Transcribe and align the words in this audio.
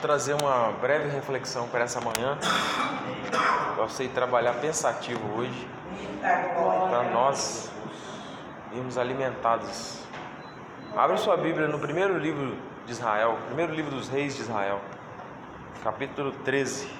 trazer 0.00 0.34
uma 0.34 0.72
breve 0.72 1.08
reflexão 1.08 1.68
para 1.68 1.84
essa 1.84 2.00
manhã. 2.00 2.38
Eu 3.76 3.88
sei 3.88 4.08
trabalhar 4.08 4.54
pensativo 4.54 5.20
hoje, 5.36 5.68
para 6.20 7.10
nós 7.12 7.70
irmos 8.72 8.98
alimentados. 8.98 10.02
Abre 10.96 11.16
sua 11.18 11.36
Bíblia 11.36 11.68
no 11.68 11.78
primeiro 11.78 12.18
livro 12.18 12.56
de 12.86 12.92
Israel, 12.92 13.38
primeiro 13.46 13.74
livro 13.74 13.90
dos 13.90 14.08
reis 14.08 14.34
de 14.34 14.42
Israel, 14.42 14.80
capítulo 15.82 16.32
13. 16.44 16.90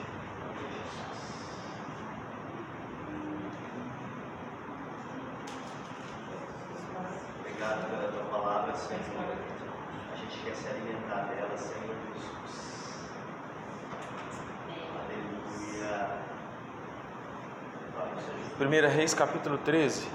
Primeira 18.68 18.88
Reis, 18.90 19.14
capítulo 19.14 19.56
13. 19.56 20.06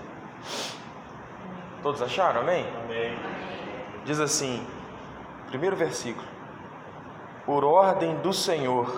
Todos 1.81 2.03
acharam? 2.03 2.41
Amém? 2.41 2.63
Amém. 2.83 3.17
Diz 4.05 4.19
assim, 4.19 4.63
primeiro 5.47 5.75
versículo. 5.75 6.27
Por 7.47 7.63
ordem 7.63 8.15
do 8.17 8.31
Senhor. 8.31 8.95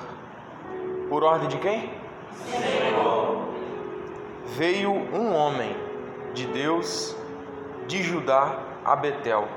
Por 1.07 1.23
ordem 1.23 1.47
de 1.47 1.57
quem? 1.59 1.89
Senhor. 2.33 3.47
Veio 4.57 4.91
um 4.91 5.33
homem 5.33 5.73
de 6.33 6.47
Deus 6.47 7.15
de 7.87 8.03
Judá 8.03 8.59
a 8.83 8.93
Betel. 8.93 9.47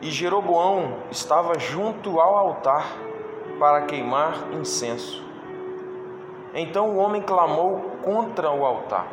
E 0.00 0.12
Jeroboão 0.12 0.98
estava 1.10 1.58
junto 1.58 2.20
ao 2.20 2.36
altar 2.36 2.86
para 3.58 3.82
queimar 3.82 4.52
incenso. 4.52 5.26
Então 6.54 6.90
o 6.90 6.96
homem 6.98 7.20
clamou 7.20 7.97
contra 8.08 8.50
o 8.50 8.64
altar, 8.64 9.06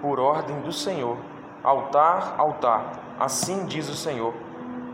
por 0.00 0.20
ordem 0.20 0.60
do 0.60 0.72
Senhor: 0.72 1.18
Altar, 1.60 2.36
altar, 2.38 3.16
assim 3.18 3.66
diz 3.66 3.88
o 3.88 3.96
Senhor: 3.96 4.32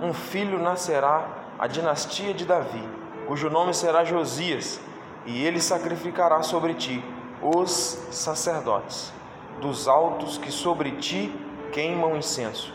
Um 0.01 0.15
filho 0.15 0.59
nascerá 0.59 1.29
à 1.59 1.67
dinastia 1.67 2.33
de 2.33 2.47
Davi, 2.47 2.83
cujo 3.27 3.51
nome 3.51 3.75
será 3.75 4.03
Josias, 4.03 4.81
e 5.27 5.45
ele 5.45 5.61
sacrificará 5.61 6.41
sobre 6.43 6.73
ti 6.73 7.05
os 7.43 7.71
sacerdotes, 8.11 9.13
dos 9.61 9.87
altos 9.87 10.39
que 10.39 10.51
sobre 10.51 10.93
ti 10.93 11.31
queimam 11.73 12.17
incenso, 12.17 12.73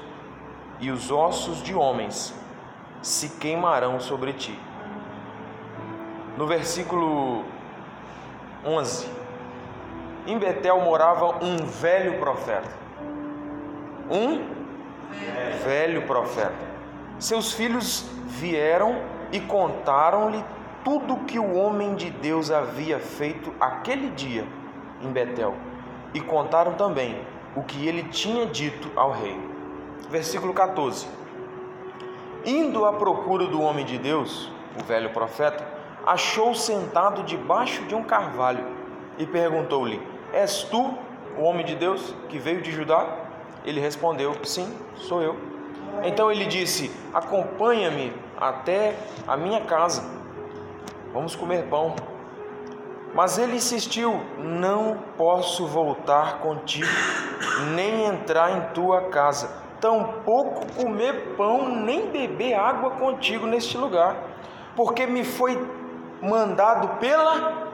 e 0.79 0.91
os 0.91 1.09
ossos 1.09 1.63
de 1.63 1.73
homens 1.73 2.31
se 3.01 3.29
queimarão 3.39 3.99
sobre 3.99 4.33
ti. 4.33 4.59
No 6.37 6.45
versículo 6.45 7.43
11. 8.63 9.24
Em 10.27 10.39
Betel 10.39 10.81
morava 10.81 11.43
um 11.43 11.57
velho 11.57 12.17
profeta. 12.17 12.69
Um 14.09 14.43
velho 15.63 16.01
profeta. 16.07 16.75
Seus 17.19 17.53
filhos 17.53 18.09
vieram 18.25 19.01
e 19.31 19.39
contaram-lhe 19.39 20.43
tudo 20.83 21.17
que 21.25 21.37
o 21.37 21.53
homem 21.53 21.93
de 21.95 22.09
Deus 22.09 22.49
havia 22.49 22.99
feito 22.99 23.53
aquele 23.59 24.09
dia 24.09 24.47
em 24.99 25.11
Betel. 25.11 25.53
E 26.11 26.19
contaram 26.19 26.73
também 26.73 27.21
o 27.55 27.61
que 27.61 27.87
ele 27.87 28.03
tinha 28.03 28.47
dito 28.47 28.91
ao 28.95 29.11
rei. 29.11 29.39
Versículo 30.09 30.53
14. 30.53 31.07
Indo 32.43 32.83
à 32.83 32.93
procura 32.93 33.45
do 33.45 33.61
homem 33.61 33.85
de 33.85 33.99
Deus, 33.99 34.51
o 34.79 34.83
velho 34.83 35.11
profeta, 35.11 35.63
achou 36.05 36.55
sentado 36.55 37.23
debaixo 37.23 37.83
de 37.83 37.93
um 37.93 38.03
carvalho 38.03 38.65
e 39.17 39.25
perguntou-lhe: 39.25 40.14
És 40.33 40.63
tu 40.63 40.97
o 41.37 41.43
homem 41.43 41.65
de 41.65 41.75
Deus 41.75 42.13
que 42.29 42.37
veio 42.37 42.61
de 42.61 42.71
Judá? 42.71 43.07
Ele 43.65 43.79
respondeu: 43.79 44.35
Sim, 44.43 44.71
sou 44.95 45.21
eu. 45.21 45.35
Então 46.03 46.31
ele 46.31 46.45
disse: 46.45 46.91
Acompanha-me 47.13 48.13
até 48.37 48.95
a 49.27 49.35
minha 49.35 49.61
casa. 49.61 50.03
Vamos 51.13 51.35
comer 51.35 51.67
pão. 51.67 51.95
Mas 53.13 53.37
ele 53.37 53.55
insistiu: 53.55 54.21
Não 54.37 54.97
posso 55.17 55.65
voltar 55.65 56.39
contigo, 56.39 56.87
nem 57.73 58.05
entrar 58.05 58.57
em 58.57 58.73
tua 58.73 59.03
casa, 59.03 59.49
tampouco 59.79 60.65
comer 60.73 61.35
pão, 61.37 61.69
nem 61.69 62.07
beber 62.07 62.55
água 62.55 62.91
contigo 62.91 63.47
neste 63.47 63.77
lugar, 63.77 64.15
porque 64.75 65.05
me 65.05 65.23
foi 65.23 65.57
mandado 66.21 66.99
pela 66.99 67.64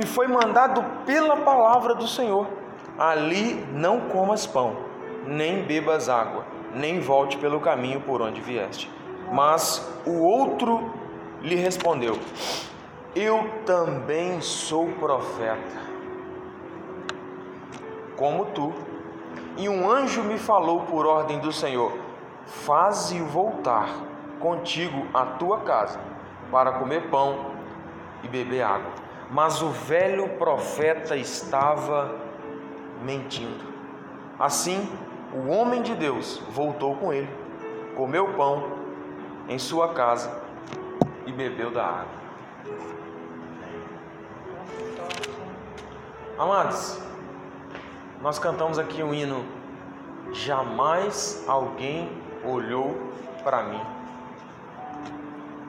me 0.00 0.06
foi 0.06 0.26
mandado 0.26 0.82
pela 1.04 1.36
palavra 1.36 1.94
do 1.94 2.08
Senhor. 2.08 2.46
Ali 2.98 3.54
não 3.70 4.08
comas 4.08 4.46
pão, 4.46 4.74
nem 5.26 5.62
bebas 5.62 6.08
água, 6.08 6.46
nem 6.74 7.00
volte 7.00 7.36
pelo 7.36 7.60
caminho 7.60 8.00
por 8.00 8.22
onde 8.22 8.40
vieste. 8.40 8.90
Mas 9.30 9.86
o 10.06 10.22
outro 10.22 10.90
lhe 11.42 11.54
respondeu: 11.54 12.18
Eu 13.14 13.46
também 13.66 14.40
sou 14.40 14.86
profeta, 14.92 15.78
como 18.16 18.46
tu. 18.46 18.72
E 19.58 19.68
um 19.68 19.90
anjo 19.90 20.22
me 20.22 20.38
falou 20.38 20.80
por 20.80 21.06
ordem 21.06 21.40
do 21.40 21.52
Senhor: 21.52 21.92
Faze-o 22.46 23.26
voltar 23.26 23.90
contigo 24.38 25.06
à 25.12 25.26
tua 25.26 25.60
casa 25.60 26.00
para 26.50 26.72
comer 26.72 27.10
pão 27.10 27.50
e 28.22 28.28
beber 28.28 28.62
água. 28.62 29.09
Mas 29.30 29.62
o 29.62 29.70
velho 29.70 30.28
profeta 30.30 31.16
estava 31.16 32.14
mentindo. 33.02 33.64
Assim, 34.38 34.88
o 35.32 35.48
homem 35.48 35.82
de 35.82 35.94
Deus 35.94 36.42
voltou 36.50 36.96
com 36.96 37.12
ele, 37.12 37.30
comeu 37.94 38.34
pão 38.34 38.72
em 39.48 39.58
sua 39.58 39.94
casa 39.94 40.42
e 41.26 41.32
bebeu 41.32 41.70
da 41.70 41.84
água. 41.84 42.20
Amados, 46.36 46.98
nós 48.22 48.38
cantamos 48.38 48.78
aqui 48.78 49.02
um 49.02 49.12
hino. 49.14 49.44
Jamais 50.32 51.44
alguém 51.46 52.10
olhou 52.44 53.12
para 53.44 53.62
mim. 53.62 53.80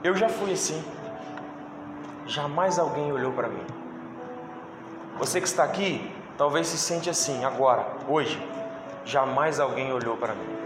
Eu 0.03 0.15
já 0.15 0.29
fui 0.29 0.53
assim. 0.53 0.83
Jamais 2.25 2.77
alguém 2.79 3.11
olhou 3.11 3.31
para 3.31 3.47
mim. 3.47 3.65
Você 5.17 5.41
que 5.41 5.47
está 5.47 5.63
aqui, 5.63 6.11
talvez 6.37 6.67
se 6.67 6.77
sente 6.77 7.09
assim 7.09 7.43
agora, 7.43 7.85
hoje. 8.07 8.41
Jamais 9.05 9.59
alguém 9.59 9.91
olhou 9.91 10.17
para 10.17 10.33
mim. 10.33 10.57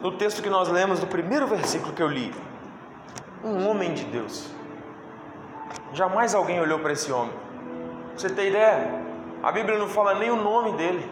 No 0.00 0.12
texto 0.12 0.42
que 0.42 0.50
nós 0.50 0.68
lemos, 0.68 1.00
no 1.00 1.06
primeiro 1.06 1.46
versículo 1.46 1.92
que 1.92 2.02
eu 2.02 2.08
li, 2.08 2.34
um 3.44 3.68
homem 3.68 3.94
de 3.94 4.04
Deus. 4.04 4.50
Jamais 5.92 6.34
alguém 6.34 6.60
olhou 6.60 6.78
para 6.78 6.92
esse 6.92 7.12
homem. 7.12 7.34
Você 8.16 8.28
tem 8.28 8.48
ideia? 8.48 8.90
A 9.42 9.50
Bíblia 9.50 9.78
não 9.78 9.88
fala 9.88 10.14
nem 10.14 10.30
o 10.30 10.36
nome 10.36 10.72
dele. 10.72 11.10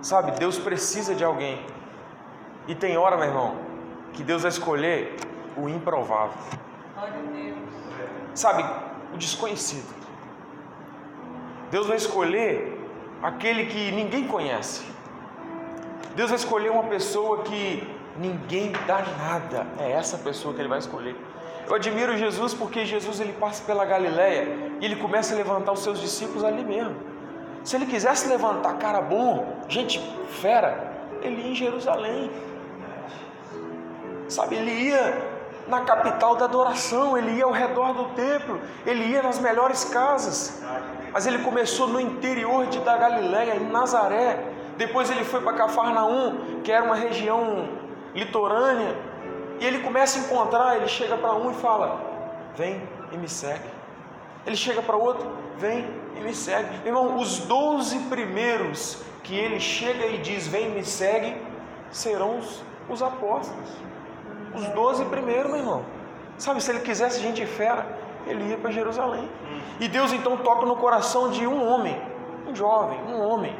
Sabe, 0.00 0.32
Deus 0.32 0.58
precisa 0.58 1.14
de 1.14 1.24
alguém. 1.24 1.64
E 2.68 2.74
tem 2.74 2.96
hora, 2.96 3.16
meu 3.16 3.26
irmão, 3.26 3.56
que 4.12 4.22
Deus 4.22 4.42
vai 4.42 4.50
escolher 4.50 5.16
o 5.56 5.68
improvável. 5.68 6.38
Sabe, 8.34 8.64
o 9.14 9.16
desconhecido. 9.16 9.94
Deus 11.70 11.86
vai 11.86 11.96
escolher 11.96 12.78
aquele 13.22 13.66
que 13.66 13.92
ninguém 13.92 14.26
conhece. 14.26 14.84
Deus 16.14 16.30
vai 16.30 16.38
escolher 16.38 16.70
uma 16.70 16.84
pessoa 16.84 17.42
que 17.42 17.86
ninguém 18.18 18.72
dá 18.86 19.02
nada. 19.18 19.66
É 19.78 19.90
essa 19.92 20.18
pessoa 20.18 20.54
que 20.54 20.60
ele 20.60 20.68
vai 20.68 20.78
escolher. 20.78 21.16
Eu 21.66 21.74
admiro 21.74 22.16
Jesus 22.16 22.54
porque 22.54 22.86
Jesus 22.86 23.20
ele 23.20 23.32
passa 23.32 23.64
pela 23.64 23.84
Galileia 23.84 24.46
e 24.80 24.84
ele 24.84 24.96
começa 24.96 25.34
a 25.34 25.36
levantar 25.36 25.72
os 25.72 25.80
seus 25.80 26.00
discípulos 26.00 26.44
ali 26.44 26.64
mesmo. 26.64 26.94
Se 27.64 27.74
ele 27.74 27.86
quisesse 27.86 28.28
levantar 28.28 28.74
cara 28.78 29.00
bom, 29.00 29.60
gente 29.68 30.00
fera, 30.40 30.92
ele 31.20 31.42
ia 31.42 31.50
em 31.50 31.54
Jerusalém. 31.54 32.30
Sabe, 34.28 34.56
ele 34.56 34.70
ia 34.70 35.35
na 35.68 35.80
capital 35.80 36.36
da 36.36 36.44
adoração, 36.44 37.16
ele 37.16 37.32
ia 37.32 37.44
ao 37.44 37.50
redor 37.50 37.92
do 37.92 38.04
templo, 38.14 38.60
ele 38.84 39.04
ia 39.04 39.22
nas 39.22 39.38
melhores 39.38 39.84
casas. 39.84 40.62
Mas 41.12 41.26
ele 41.26 41.38
começou 41.38 41.88
no 41.88 42.00
interior 42.00 42.66
de 42.66 42.78
da 42.80 42.96
Galiléia, 42.96 43.56
em 43.56 43.68
Nazaré. 43.68 44.44
Depois 44.76 45.10
ele 45.10 45.24
foi 45.24 45.40
para 45.40 45.54
Cafarnaum, 45.54 46.60
que 46.62 46.70
era 46.70 46.84
uma 46.84 46.94
região 46.94 47.68
litorânea. 48.14 48.96
E 49.58 49.64
ele 49.64 49.80
começa 49.80 50.18
a 50.18 50.22
encontrar, 50.22 50.76
ele 50.76 50.88
chega 50.88 51.16
para 51.16 51.34
um 51.34 51.50
e 51.50 51.54
fala: 51.54 52.00
Vem 52.54 52.80
e 53.10 53.16
me 53.16 53.28
segue. 53.28 53.76
Ele 54.46 54.56
chega 54.56 54.80
para 54.80 54.96
outro, 54.96 55.26
vem 55.58 55.88
e 56.16 56.20
me 56.20 56.34
segue. 56.34 56.86
Irmão, 56.86 57.16
os 57.16 57.40
doze 57.40 57.98
primeiros 58.10 59.02
que 59.24 59.34
ele 59.34 59.58
chega 59.58 60.06
e 60.06 60.18
diz: 60.18 60.46
Vem 60.46 60.66
e 60.66 60.70
me 60.70 60.84
segue, 60.84 61.36
serão 61.90 62.38
os 62.38 62.62
Os 62.88 63.02
apóstolos. 63.02 63.70
Os 64.56 64.66
doze 64.68 65.04
primeiros, 65.04 65.50
meu 65.50 65.60
irmão. 65.60 65.84
Sabe, 66.38 66.62
se 66.62 66.70
ele 66.70 66.80
quisesse 66.80 67.20
gente 67.20 67.44
fera, 67.46 67.86
ele 68.26 68.44
ia 68.50 68.58
para 68.58 68.70
Jerusalém. 68.70 69.28
E 69.78 69.88
Deus 69.88 70.12
então 70.12 70.36
toca 70.38 70.66
no 70.66 70.76
coração 70.76 71.30
de 71.30 71.46
um 71.46 71.66
homem, 71.66 72.00
um 72.46 72.54
jovem, 72.54 72.98
um 73.04 73.20
homem, 73.20 73.54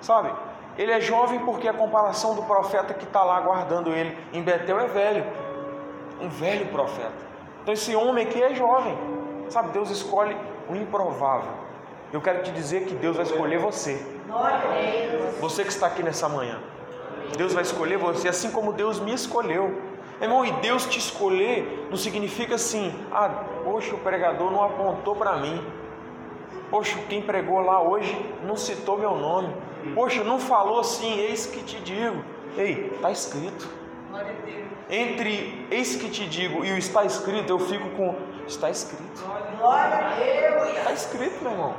sabe? 0.00 0.32
Ele 0.76 0.92
é 0.92 1.00
jovem 1.00 1.40
porque 1.40 1.68
a 1.68 1.72
comparação 1.72 2.34
do 2.34 2.42
profeta 2.42 2.94
que 2.94 3.04
está 3.04 3.22
lá 3.22 3.40
guardando 3.40 3.90
ele 3.90 4.16
em 4.32 4.42
Betel 4.42 4.80
é 4.80 4.86
velho, 4.86 5.24
um 6.20 6.28
velho 6.28 6.66
profeta. 6.66 7.12
Então 7.62 7.74
esse 7.74 7.94
homem 7.94 8.26
aqui 8.26 8.42
é 8.42 8.54
jovem, 8.54 8.96
sabe? 9.48 9.70
Deus 9.70 9.90
escolhe 9.90 10.36
o 10.68 10.74
improvável. 10.74 11.52
Eu 12.12 12.20
quero 12.20 12.42
te 12.42 12.50
dizer 12.50 12.86
que 12.86 12.94
Deus 12.94 13.16
vai 13.16 13.24
escolher 13.24 13.58
você. 13.58 14.04
Você 15.40 15.62
que 15.62 15.70
está 15.70 15.86
aqui 15.86 16.02
nessa 16.02 16.28
manhã. 16.28 16.58
Deus 17.36 17.52
vai 17.52 17.62
escolher 17.62 17.98
você, 17.98 18.28
assim 18.28 18.50
como 18.50 18.72
Deus 18.72 18.98
me 18.98 19.12
escolheu. 19.14 19.89
Irmão, 20.20 20.44
e 20.44 20.52
Deus 20.52 20.84
te 20.84 20.98
escolher 20.98 21.88
não 21.88 21.96
significa 21.96 22.56
assim, 22.56 22.94
ah, 23.10 23.28
poxa, 23.64 23.94
o 23.94 23.98
pregador 23.98 24.50
não 24.50 24.62
apontou 24.62 25.16
para 25.16 25.36
mim. 25.36 25.64
Poxa, 26.70 26.98
quem 27.08 27.22
pregou 27.22 27.60
lá 27.60 27.82
hoje 27.82 28.14
não 28.44 28.56
citou 28.56 28.98
meu 28.98 29.16
nome. 29.16 29.54
Poxa, 29.94 30.22
não 30.22 30.38
falou 30.38 30.78
assim, 30.78 31.18
eis 31.18 31.46
que 31.46 31.62
te 31.62 31.80
digo. 31.80 32.22
Ei, 32.56 32.92
está 32.94 33.10
escrito. 33.10 33.68
Entre 34.90 35.66
eis 35.70 35.96
que 35.96 36.10
te 36.10 36.26
digo 36.26 36.64
e 36.64 36.72
o 36.72 36.76
está 36.76 37.04
escrito, 37.04 37.48
eu 37.48 37.58
fico 37.58 37.88
com 37.90 38.14
está 38.46 38.68
escrito. 38.68 39.24
Está 40.76 40.92
escrito, 40.92 41.42
meu 41.42 41.52
irmão. 41.52 41.74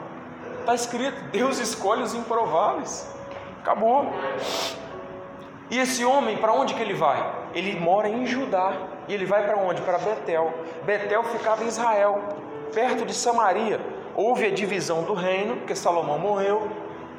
Está 0.60 0.74
escrito. 0.74 1.22
Deus 1.32 1.60
escolhe 1.60 2.02
os 2.02 2.16
improváveis. 2.16 3.14
Acabou. 3.62 4.12
E 5.70 5.78
esse 5.78 6.04
homem, 6.04 6.38
para 6.38 6.54
onde 6.54 6.74
que 6.74 6.82
ele 6.82 6.94
vai? 6.94 7.41
Ele 7.54 7.80
mora 7.80 8.08
em 8.08 8.26
Judá. 8.26 8.74
E 9.08 9.14
ele 9.14 9.26
vai 9.26 9.44
para 9.46 9.58
onde? 9.58 9.82
Para 9.82 9.98
Betel. 9.98 10.54
Betel 10.84 11.24
ficava 11.26 11.64
em 11.64 11.68
Israel, 11.68 12.22
perto 12.74 13.06
de 13.06 13.14
Samaria. 13.14 13.80
Houve 14.16 14.46
a 14.46 14.52
divisão 14.52 15.04
do 15.04 15.14
reino, 15.14 15.58
porque 15.58 15.76
Salomão 15.76 16.20
morreu, 16.20 16.70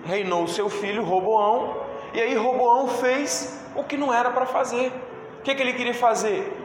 reinou 0.05 0.47
seu 0.47 0.69
filho 0.69 1.05
Roboão, 1.05 1.77
e 2.13 2.21
aí 2.21 2.35
Roboão 2.35 2.89
fez 2.89 3.63
o 3.75 3.83
que 3.83 3.97
não 3.97 4.13
era 4.13 4.31
para 4.31 4.47
fazer. 4.47 4.93
O 5.39 5.43
que, 5.43 5.55
que 5.55 5.63
ele 5.63 5.73
queria 5.73 5.95
fazer? 5.95 6.59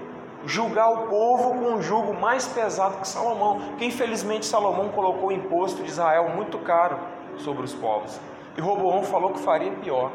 Julgar 0.46 0.90
o 0.90 1.08
povo 1.08 1.52
com 1.52 1.74
um 1.74 1.82
jugo 1.82 2.14
mais 2.14 2.46
pesado 2.48 2.98
que 2.98 3.08
Salomão, 3.08 3.76
que 3.78 3.86
infelizmente 3.86 4.46
Salomão 4.46 4.90
colocou 4.90 5.30
o 5.30 5.32
imposto 5.32 5.82
de 5.82 5.90
Israel 5.90 6.30
muito 6.36 6.58
caro 6.60 7.00
sobre 7.38 7.64
os 7.64 7.74
povos. 7.74 8.20
E 8.58 8.62
Roboão 8.62 9.04
falou 9.04 9.32
que 9.32 9.40
faria 9.40 9.72
pior. 9.72 10.12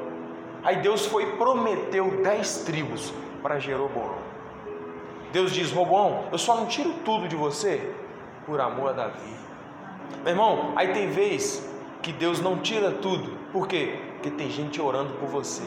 Aí 0.62 0.76
Deus 0.76 1.06
foi 1.06 1.24
e 1.24 1.32
prometeu 1.36 2.22
dez 2.22 2.58
tribos 2.58 3.12
para 3.42 3.58
Jeroboão. 3.58 4.14
Deus 5.32 5.52
diz: 5.52 5.72
Roboão, 5.72 6.24
eu 6.30 6.38
só 6.38 6.54
não 6.54 6.66
tiro 6.66 6.92
tudo 7.04 7.26
de 7.26 7.34
você 7.34 7.92
por 8.46 8.60
amor 8.60 8.90
a 8.90 8.92
Davi. 8.92 9.36
Meu 10.22 10.32
irmão, 10.32 10.72
aí 10.76 10.92
tem 10.92 11.08
vez 11.10 11.68
que 12.00 12.12
Deus 12.12 12.40
não 12.40 12.58
tira 12.58 12.90
tudo. 12.90 13.36
Por 13.52 13.66
quê? 13.66 13.98
Porque 14.14 14.30
tem 14.30 14.50
gente 14.50 14.80
orando 14.80 15.14
por 15.14 15.28
você. 15.28 15.62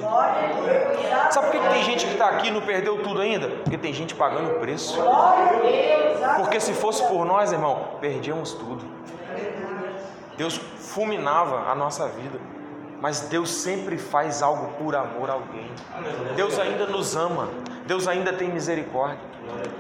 Sabe 1.30 1.52
por 1.52 1.62
que 1.62 1.70
tem 1.70 1.84
gente 1.84 2.06
que 2.06 2.14
está 2.14 2.30
aqui 2.30 2.48
e 2.48 2.52
não 2.52 2.62
perdeu 2.62 3.02
tudo 3.04 3.22
ainda? 3.22 3.50
Porque 3.50 3.78
tem 3.78 3.94
gente 3.94 4.16
pagando 4.16 4.60
preço. 4.60 4.98
Porque 6.38 6.60
se 6.60 6.74
fosse 6.74 7.04
por 7.08 7.26
nós, 7.26 7.52
irmão, 7.52 7.98
perdíamos 8.00 8.54
tudo. 8.54 8.86
Deus 10.38 10.58
fulminava 10.58 11.70
a 11.70 11.76
nossa 11.76 12.08
vida 12.08 12.40
mas 13.02 13.22
Deus 13.22 13.50
sempre 13.50 13.98
faz 13.98 14.42
algo 14.42 14.74
por 14.74 14.96
amor 14.96 15.30
a 15.30 15.34
alguém. 15.34 15.72
Deus 16.36 16.58
ainda 16.58 16.86
nos 16.86 17.16
ama, 17.16 17.50
Deus 17.86 18.08
ainda 18.08 18.34
tem 18.34 18.50
misericórdia. 18.50 19.20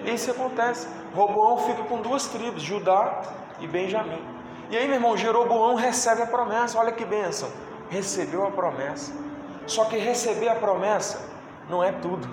E 0.03 0.13
isso 0.13 0.31
acontece. 0.31 0.87
Roboão 1.13 1.57
fica 1.59 1.83
com 1.83 2.01
duas 2.01 2.27
tribos, 2.27 2.61
Judá 2.61 3.21
e 3.59 3.67
Benjamim. 3.67 4.21
E 4.69 4.77
aí, 4.77 4.85
meu 4.85 4.95
irmão, 4.95 5.15
Jeroboão 5.15 5.75
recebe 5.75 6.21
a 6.21 6.27
promessa. 6.27 6.77
Olha 6.77 6.91
que 6.91 7.05
bênção. 7.05 7.49
Recebeu 7.89 8.45
a 8.45 8.51
promessa. 8.51 9.13
Só 9.67 9.85
que 9.85 9.97
receber 9.97 10.49
a 10.49 10.55
promessa 10.55 11.29
não 11.69 11.83
é 11.83 11.91
tudo. 11.91 12.27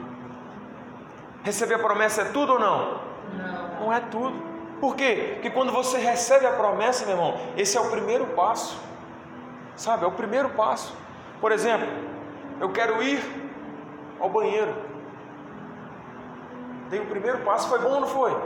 Receber 1.43 1.75
a 1.75 1.78
promessa 1.78 2.23
é 2.23 2.25
tudo 2.26 2.55
ou 2.55 2.58
não? 2.58 3.00
Não. 3.37 3.81
Não 3.81 3.93
é 3.93 4.00
tudo. 4.00 4.52
Por 4.81 4.96
quê? 4.96 5.32
Porque 5.35 5.50
quando 5.50 5.73
você 5.73 5.99
recebe 5.99 6.46
a 6.46 6.52
promessa, 6.52 7.06
meu 7.06 7.14
irmão, 7.14 7.38
esse 7.56 7.76
é 7.76 7.81
o 7.81 7.90
primeiro 7.90 8.26
passo. 8.28 8.76
Sabe, 9.76 10.04
é 10.04 10.06
o 10.06 10.12
primeiro 10.12 10.50
passo. 10.50 10.96
Por 11.40 11.50
exemplo, 11.52 11.86
eu 12.60 12.70
quero 12.70 13.02
ir 13.02 13.20
ao 14.20 14.28
banheiro. 14.28 14.74
Dei 16.88 17.00
o 17.00 17.06
primeiro 17.06 17.38
passo, 17.38 17.69
foi 17.69 17.78
bom 17.78 17.94
ou 17.94 18.00
não 18.00 18.08
foi? 18.08 18.36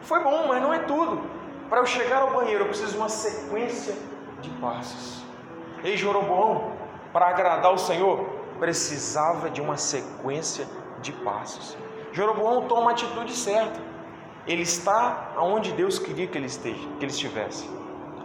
Foi 0.00 0.22
bom, 0.22 0.46
mas 0.48 0.62
não 0.62 0.72
é 0.72 0.80
tudo. 0.80 1.22
Para 1.68 1.80
eu 1.80 1.86
chegar 1.86 2.22
ao 2.22 2.32
banheiro, 2.32 2.64
eu 2.64 2.68
preciso 2.68 2.92
de 2.92 2.98
uma 2.98 3.08
sequência 3.08 3.94
de 4.40 4.50
passos. 4.60 5.24
Ei, 5.82 5.96
Jeroboão, 5.96 6.72
para 7.12 7.28
agradar 7.28 7.72
o 7.72 7.78
Senhor, 7.78 8.26
precisava 8.58 9.50
de 9.50 9.60
uma 9.60 9.76
sequência 9.76 10.66
de 11.00 11.12
passos. 11.12 11.76
Jeroboão 12.12 12.66
toma 12.66 12.90
a 12.90 12.92
atitude 12.92 13.34
certa. 13.34 13.80
Ele 14.46 14.62
está 14.62 15.32
aonde 15.36 15.72
Deus 15.72 15.98
queria 15.98 16.26
que 16.26 16.36
ele 16.36 16.46
esteja, 16.46 16.88
que 16.98 17.04
ele 17.04 17.12
estivesse. 17.12 17.68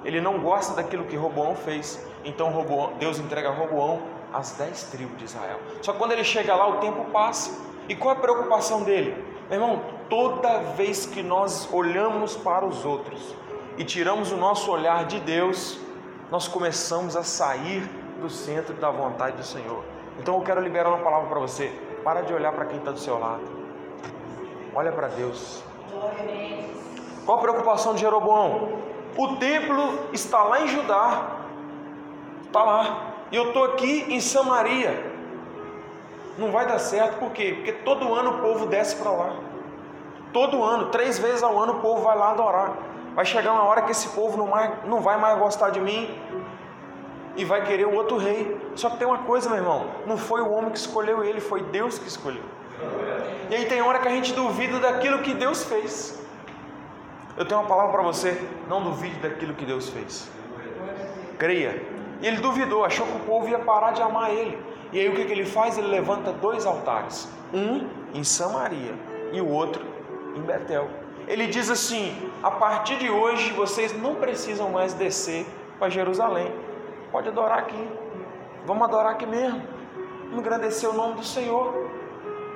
Ele 0.04 0.22
não 0.22 0.40
gosta 0.40 0.74
daquilo 0.74 1.06
que 1.06 1.16
Roboão 1.16 1.56
fez. 1.56 2.04
Então 2.24 2.50
Roboão, 2.50 2.94
Deus 3.00 3.20
entrega 3.20 3.50
a 3.50 3.54
Roboão 3.54 4.02
as 4.34 4.52
dez 4.52 4.84
tribos 4.84 5.18
de 5.18 5.26
Israel. 5.26 5.60
Só 5.82 5.92
que 5.92 5.98
quando 5.98 6.12
ele 6.12 6.24
chega 6.24 6.56
lá, 6.56 6.68
o 6.68 6.78
tempo 6.78 7.06
passa. 7.12 7.68
E 7.88 7.96
qual 7.96 8.14
é 8.14 8.18
a 8.18 8.22
preocupação 8.22 8.84
dele? 8.84 9.16
Meu 9.50 9.60
irmão, 9.60 9.82
toda 10.10 10.60
vez 10.76 11.06
que 11.06 11.24
nós 11.24 11.68
olhamos 11.74 12.38
para 12.38 12.66
os 12.66 12.86
outros 12.86 13.36
e 13.78 13.84
tiramos 13.84 14.32
o 14.32 14.38
nosso 14.38 14.72
olhar 14.72 15.06
de 15.06 15.20
Deus, 15.20 15.80
nós 16.30 16.48
começamos 16.48 17.16
a 17.16 17.24
sair 17.24 17.82
do 18.22 18.30
centro 18.30 18.76
da 18.76 18.92
vontade 18.92 19.38
do 19.38 19.44
Senhor. 19.44 19.84
Então 20.20 20.36
eu 20.36 20.42
quero 20.42 20.62
liberar 20.62 20.90
uma 20.90 21.00
palavra 21.00 21.28
para 21.30 21.40
você. 21.40 21.72
Para 22.04 22.22
de 22.22 22.34
olhar 22.34 22.52
para 22.52 22.66
quem 22.66 22.78
está 22.78 22.92
do 22.92 23.00
seu 23.00 23.18
lado. 23.18 23.44
Olha 24.76 24.92
para 24.92 25.08
Deus. 25.08 25.64
Qual 27.26 27.38
a 27.38 27.42
preocupação 27.42 27.96
de 27.96 28.02
Jeroboão? 28.02 28.80
O 29.18 29.36
templo 29.36 30.10
está 30.14 30.44
lá 30.44 30.62
em 30.62 30.68
Judá, 30.68 31.40
está 32.46 32.64
lá. 32.64 33.14
E 33.32 33.36
eu 33.36 33.50
estou 33.50 33.66
aqui 33.66 34.06
em 34.10 34.20
Samaria. 34.20 35.08
Não 36.38 36.52
vai 36.52 36.66
dar 36.66 36.80
certo, 36.80 37.20
por 37.20 37.32
quê? 37.32 37.54
Porque 37.56 37.72
todo 37.72 38.14
ano 38.14 38.38
o 38.38 38.42
povo 38.42 38.66
desce 38.66 38.96
para 38.96 39.12
lá. 39.12 39.36
Todo 40.32 40.64
ano, 40.64 40.88
três 40.88 41.20
vezes 41.20 41.44
ao 41.44 41.60
ano 41.60 41.74
o 41.74 41.80
povo 41.80 42.04
vai 42.04 42.18
lá 42.18 42.32
adorar. 42.32 42.78
Vai 43.16 43.26
chegar 43.26 43.52
uma 43.52 43.64
hora 43.64 43.82
que 43.82 43.92
esse 43.92 44.10
povo 44.10 44.38
não, 44.38 44.48
mais, 44.48 44.72
não 44.86 45.02
vai 45.02 45.18
mais 45.18 45.38
gostar 45.38 45.72
de 45.72 45.82
mim 45.82 46.10
e 47.36 47.44
vai 47.44 47.66
querer 47.66 47.86
o 47.86 47.94
outro 47.94 48.18
rei. 48.18 48.58
Só 48.76 48.90
que 48.90 48.98
tem 48.98 49.08
uma 49.08 49.20
coisa, 49.20 49.50
meu 49.50 49.58
irmão: 49.58 49.88
não 50.06 50.18
foi 50.18 50.42
o 50.42 50.52
homem 50.52 50.72
que 50.72 50.78
escolheu 50.78 51.24
ele, 51.24 51.40
foi 51.40 51.62
Deus 51.64 51.98
que 51.98 52.08
escolheu. 52.08 52.44
E 53.50 53.56
aí 53.56 53.66
tem 53.66 53.82
hora 53.82 54.00
que 54.00 54.08
a 54.08 54.12
gente 54.12 54.34
duvida 54.34 54.80
daquilo 54.80 55.20
que 55.20 55.34
Deus 55.34 55.64
fez. 55.64 56.19
Eu 57.40 57.46
tenho 57.46 57.62
uma 57.62 57.70
palavra 57.70 57.94
para 57.94 58.02
você: 58.04 58.38
não 58.68 58.84
duvide 58.84 59.16
daquilo 59.20 59.54
que 59.54 59.66
Deus 59.66 59.88
fez. 59.88 60.30
Creia. 61.38 61.82
E 62.22 62.28
ele 62.28 62.42
duvidou, 62.42 62.84
achou 62.84 63.08
que 63.08 63.16
o 63.16 63.20
povo 63.22 63.48
ia 63.48 63.60
parar 63.60 63.92
de 63.92 64.02
amar 64.02 64.30
ele. 64.30 64.62
E 64.92 65.00
aí 65.00 65.08
o 65.08 65.16
que, 65.16 65.24
que 65.24 65.32
ele 65.32 65.46
faz? 65.46 65.78
Ele 65.78 65.88
levanta 65.88 66.34
dois 66.34 66.66
altares: 66.66 67.30
um 67.54 67.88
em 68.14 68.26
Samaria 68.26 68.94
e 69.32 69.40
o 69.40 69.48
outro 69.50 69.82
em 70.36 70.42
Betel. 70.42 70.90
Ele 71.30 71.48
diz 71.48 71.70
assim: 71.70 72.14
a 72.44 72.52
partir 72.52 72.98
de 72.98 73.10
hoje 73.10 73.54
vocês 73.54 73.98
não 73.98 74.16
precisam 74.16 74.70
mais 74.70 74.94
descer 74.94 75.46
para 75.80 75.88
Jerusalém. 75.90 76.54
Pode 77.10 77.30
adorar 77.30 77.60
aqui. 77.60 77.90
Vamos 78.66 78.84
adorar 78.84 79.14
aqui 79.14 79.26
mesmo. 79.26 79.64
Vamos 80.24 80.40
engrandecer 80.40 80.90
o 80.90 80.94
nome 80.94 81.14
do 81.14 81.24
Senhor. 81.24 81.90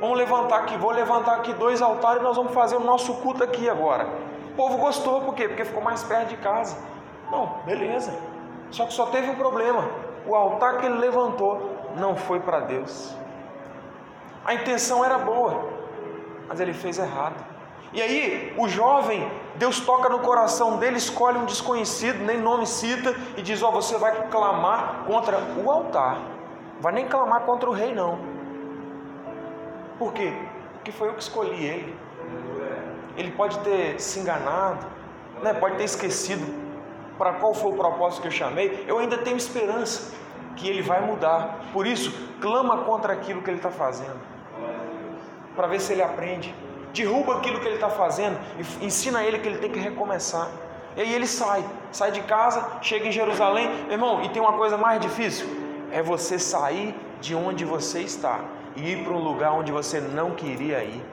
Vamos 0.01 0.17
levantar 0.17 0.57
aqui, 0.57 0.77
vou 0.77 0.91
levantar 0.91 1.35
aqui 1.35 1.53
dois 1.53 1.81
altares 1.81 2.19
e 2.19 2.23
nós 2.25 2.35
vamos 2.35 2.53
fazer 2.53 2.75
o 2.75 2.81
nosso 2.81 3.13
culto 3.21 3.41
aqui 3.41 3.69
agora. 3.69 4.32
O 4.53 4.55
povo 4.55 4.77
gostou, 4.77 5.21
por 5.21 5.33
quê? 5.33 5.47
Porque 5.47 5.65
ficou 5.65 5.81
mais 5.81 6.03
perto 6.03 6.29
de 6.29 6.37
casa. 6.37 6.77
Não, 7.31 7.57
beleza. 7.65 8.13
Só 8.69 8.85
que 8.85 8.93
só 8.93 9.07
teve 9.07 9.31
um 9.31 9.35
problema. 9.35 9.89
O 10.27 10.35
altar 10.35 10.77
que 10.77 10.85
ele 10.85 10.99
levantou 10.99 11.75
não 11.97 12.15
foi 12.15 12.39
para 12.39 12.59
Deus. 12.59 13.15
A 14.45 14.53
intenção 14.53 15.03
era 15.03 15.17
boa, 15.17 15.69
mas 16.47 16.59
ele 16.59 16.71
fez 16.71 16.99
errado. 16.99 17.43
E 17.93 17.99
aí, 17.99 18.53
o 18.55 18.67
jovem, 18.67 19.27
Deus 19.55 19.79
toca 19.79 20.07
no 20.07 20.19
coração 20.19 20.77
dele, 20.77 20.97
escolhe 20.97 21.39
um 21.39 21.45
desconhecido, 21.45 22.23
nem 22.23 22.39
nome 22.39 22.67
cita, 22.67 23.15
e 23.35 23.41
diz: 23.41 23.63
Ó, 23.63 23.69
oh, 23.69 23.71
você 23.71 23.97
vai 23.97 24.27
clamar 24.27 25.03
contra 25.07 25.39
o 25.57 25.71
altar. 25.71 26.19
Vai 26.79 26.93
nem 26.93 27.07
clamar 27.07 27.41
contra 27.41 27.67
o 27.67 27.73
rei, 27.73 27.91
não. 27.95 28.19
Por 29.97 30.13
quê? 30.13 30.31
Porque 30.73 30.91
foi 30.91 31.07
eu 31.07 31.13
que 31.15 31.23
escolhi 31.23 31.65
ele 31.65 32.02
ele 33.17 33.31
pode 33.31 33.59
ter 33.59 33.99
se 33.99 34.19
enganado, 34.19 34.85
né? 35.41 35.53
pode 35.53 35.75
ter 35.77 35.83
esquecido 35.83 36.45
para 37.17 37.33
qual 37.33 37.53
foi 37.53 37.71
o 37.71 37.75
propósito 37.75 38.21
que 38.21 38.27
eu 38.27 38.31
chamei. 38.31 38.85
Eu 38.87 38.99
ainda 38.99 39.17
tenho 39.17 39.37
esperança 39.37 40.13
que 40.55 40.67
ele 40.67 40.81
vai 40.81 41.01
mudar. 41.01 41.59
Por 41.71 41.85
isso, 41.85 42.11
clama 42.41 42.79
contra 42.83 43.13
aquilo 43.13 43.41
que 43.41 43.49
ele 43.49 43.57
está 43.57 43.71
fazendo. 43.71 44.19
para 45.55 45.67
ver 45.67 45.79
se 45.79 45.93
ele 45.93 46.01
aprende. 46.01 46.53
Derruba 46.93 47.37
aquilo 47.37 47.59
que 47.59 47.65
ele 47.65 47.75
está 47.75 47.89
fazendo 47.89 48.37
e 48.81 48.85
ensina 48.85 49.23
ele 49.23 49.39
que 49.39 49.47
ele 49.47 49.57
tem 49.57 49.71
que 49.71 49.79
recomeçar. 49.79 50.49
E 50.95 51.01
aí 51.01 51.13
ele 51.13 51.25
sai, 51.25 51.63
sai 51.91 52.11
de 52.11 52.21
casa, 52.21 52.77
chega 52.81 53.07
em 53.07 53.11
Jerusalém, 53.11 53.67
irmão, 53.89 54.23
e 54.23 54.29
tem 54.29 54.39
uma 54.41 54.53
coisa 54.53 54.77
mais 54.77 54.99
difícil: 55.01 55.47
é 55.91 56.03
você 56.03 56.37
sair 56.37 56.95
de 57.19 57.33
onde 57.33 57.65
você 57.65 58.01
está 58.01 58.41
e 58.75 58.91
ir 58.91 59.03
para 59.03 59.13
um 59.13 59.19
lugar 59.19 59.53
onde 59.53 59.71
você 59.71 59.99
não 59.99 60.31
queria 60.31 60.83
ir. 60.83 61.03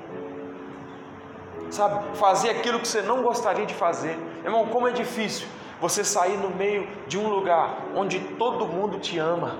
Sabe, 1.70 2.16
fazer 2.16 2.50
aquilo 2.50 2.80
que 2.80 2.88
você 2.88 3.00
não 3.00 3.22
gostaria 3.22 3.64
de 3.64 3.74
fazer. 3.74 4.18
Irmão, 4.44 4.66
como 4.66 4.88
é 4.88 4.92
difícil 4.92 5.46
você 5.80 6.04
sair 6.04 6.36
no 6.36 6.50
meio 6.50 6.86
de 7.06 7.16
um 7.16 7.28
lugar 7.28 7.86
onde 7.94 8.18
todo 8.18 8.66
mundo 8.66 8.98
te 8.98 9.18
ama. 9.18 9.56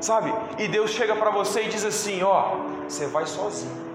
Sabe? 0.00 0.32
E 0.58 0.68
Deus 0.68 0.90
chega 0.90 1.14
para 1.16 1.30
você 1.30 1.64
e 1.64 1.68
diz 1.68 1.84
assim: 1.84 2.22
Ó, 2.22 2.56
você 2.86 3.06
vai 3.06 3.26
sozinho. 3.26 3.88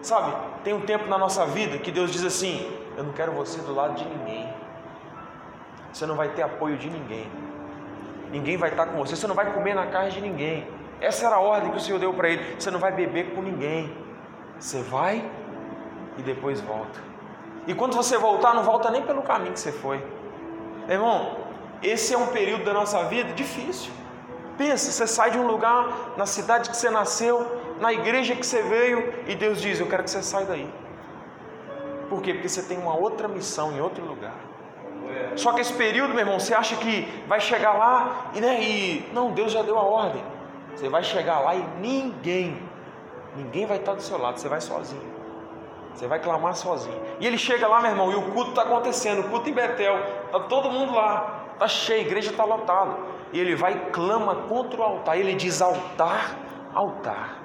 Sabe? 0.00 0.34
Tem 0.64 0.72
um 0.72 0.80
tempo 0.80 1.06
na 1.08 1.18
nossa 1.18 1.44
vida 1.46 1.78
que 1.78 1.92
Deus 1.92 2.10
diz 2.10 2.24
assim: 2.24 2.70
Eu 2.96 3.04
não 3.04 3.12
quero 3.12 3.32
você 3.32 3.60
do 3.60 3.74
lado 3.74 3.94
de 3.94 4.04
ninguém. 4.06 4.52
Você 5.92 6.06
não 6.06 6.16
vai 6.16 6.30
ter 6.30 6.42
apoio 6.42 6.76
de 6.76 6.88
ninguém. 6.88 7.30
Ninguém 8.30 8.56
vai 8.56 8.70
estar 8.70 8.86
com 8.86 8.96
você. 8.98 9.14
Você 9.14 9.26
não 9.26 9.34
vai 9.34 9.52
comer 9.52 9.74
na 9.74 9.86
casa 9.86 10.10
de 10.10 10.20
ninguém. 10.20 10.66
Essa 11.00 11.26
era 11.26 11.36
a 11.36 11.40
ordem 11.40 11.70
que 11.70 11.76
o 11.76 11.80
Senhor 11.80 11.98
deu 11.98 12.12
para 12.14 12.30
ele. 12.30 12.56
Você 12.58 12.70
não 12.70 12.80
vai 12.80 12.90
beber 12.90 13.34
com 13.34 13.42
ninguém. 13.42 13.94
Você 14.58 14.82
vai 14.82 15.24
e 16.18 16.22
depois 16.22 16.60
volta. 16.60 17.00
E 17.66 17.74
quando 17.74 17.94
você 17.94 18.16
voltar, 18.18 18.54
não 18.54 18.62
volta 18.62 18.90
nem 18.90 19.02
pelo 19.02 19.22
caminho 19.22 19.52
que 19.52 19.60
você 19.60 19.72
foi. 19.72 20.04
Irmão, 20.88 21.38
esse 21.82 22.14
é 22.14 22.18
um 22.18 22.26
período 22.26 22.64
da 22.64 22.72
nossa 22.72 23.04
vida 23.04 23.32
difícil. 23.32 23.92
Pensa, 24.58 24.92
você 24.92 25.06
sai 25.06 25.30
de 25.30 25.38
um 25.38 25.46
lugar, 25.46 26.14
na 26.16 26.26
cidade 26.26 26.70
que 26.70 26.76
você 26.76 26.90
nasceu, 26.90 27.44
na 27.80 27.92
igreja 27.92 28.36
que 28.36 28.46
você 28.46 28.62
veio, 28.62 29.12
e 29.26 29.34
Deus 29.34 29.60
diz: 29.60 29.80
Eu 29.80 29.88
quero 29.88 30.04
que 30.04 30.10
você 30.10 30.22
saia 30.22 30.46
daí. 30.46 30.70
Por 32.08 32.22
quê? 32.22 32.34
Porque 32.34 32.48
você 32.48 32.62
tem 32.62 32.78
uma 32.78 32.94
outra 32.94 33.26
missão 33.26 33.72
em 33.72 33.80
outro 33.80 34.04
lugar. 34.04 34.34
Só 35.36 35.52
que 35.52 35.60
esse 35.60 35.72
período, 35.72 36.10
meu 36.10 36.20
irmão, 36.20 36.38
você 36.38 36.54
acha 36.54 36.76
que 36.76 37.08
vai 37.26 37.40
chegar 37.40 37.72
lá 37.72 38.30
e, 38.34 38.40
né, 38.40 38.62
e 38.62 39.10
não, 39.12 39.32
Deus 39.32 39.52
já 39.52 39.62
deu 39.62 39.78
a 39.78 39.82
ordem. 39.82 40.22
Você 40.74 40.88
vai 40.88 41.02
chegar 41.02 41.40
lá 41.40 41.54
e 41.54 41.64
ninguém, 41.80 42.60
ninguém 43.36 43.66
vai 43.66 43.78
estar 43.78 43.94
do 43.94 44.02
seu 44.02 44.18
lado, 44.18 44.38
você 44.38 44.48
vai 44.48 44.60
sozinho. 44.60 45.13
Você 45.94 46.08
vai 46.08 46.18
clamar 46.18 46.56
sozinho. 46.56 47.00
E 47.20 47.26
ele 47.26 47.38
chega 47.38 47.68
lá, 47.68 47.80
meu 47.80 47.92
irmão, 47.92 48.10
e 48.10 48.16
o 48.16 48.22
culto 48.32 48.50
está 48.50 48.62
acontecendo, 48.62 49.20
o 49.20 49.30
culto 49.30 49.48
em 49.48 49.52
Betel, 49.52 49.96
está 50.26 50.40
todo 50.40 50.70
mundo 50.70 50.92
lá, 50.92 51.44
está 51.52 51.68
cheio, 51.68 52.00
a 52.00 52.04
igreja 52.04 52.30
está 52.32 52.44
lotada. 52.44 52.96
E 53.32 53.38
ele 53.38 53.54
vai 53.54 53.74
e 53.74 53.90
clama 53.90 54.34
contra 54.48 54.80
o 54.80 54.82
altar. 54.82 55.16
Ele 55.16 55.34
diz: 55.34 55.62
altar, 55.62 56.36
altar. 56.74 57.42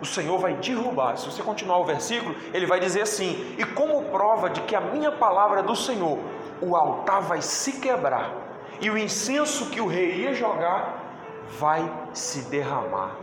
O 0.00 0.06
Senhor 0.06 0.36
vai 0.38 0.54
derrubar. 0.54 1.16
Se 1.16 1.30
você 1.30 1.42
continuar 1.42 1.78
o 1.78 1.84
versículo, 1.84 2.34
ele 2.52 2.66
vai 2.66 2.80
dizer 2.80 3.02
assim: 3.02 3.54
E 3.56 3.64
como 3.64 4.10
prova 4.10 4.50
de 4.50 4.60
que 4.62 4.74
a 4.74 4.80
minha 4.80 5.12
palavra 5.12 5.60
é 5.60 5.62
do 5.62 5.76
Senhor, 5.76 6.18
o 6.60 6.76
altar 6.76 7.22
vai 7.22 7.40
se 7.40 7.80
quebrar, 7.80 8.32
e 8.80 8.90
o 8.90 8.98
incenso 8.98 9.70
que 9.70 9.80
o 9.80 9.86
rei 9.86 10.22
ia 10.22 10.34
jogar 10.34 11.02
vai 11.58 11.88
se 12.12 12.50
derramar. 12.50 13.16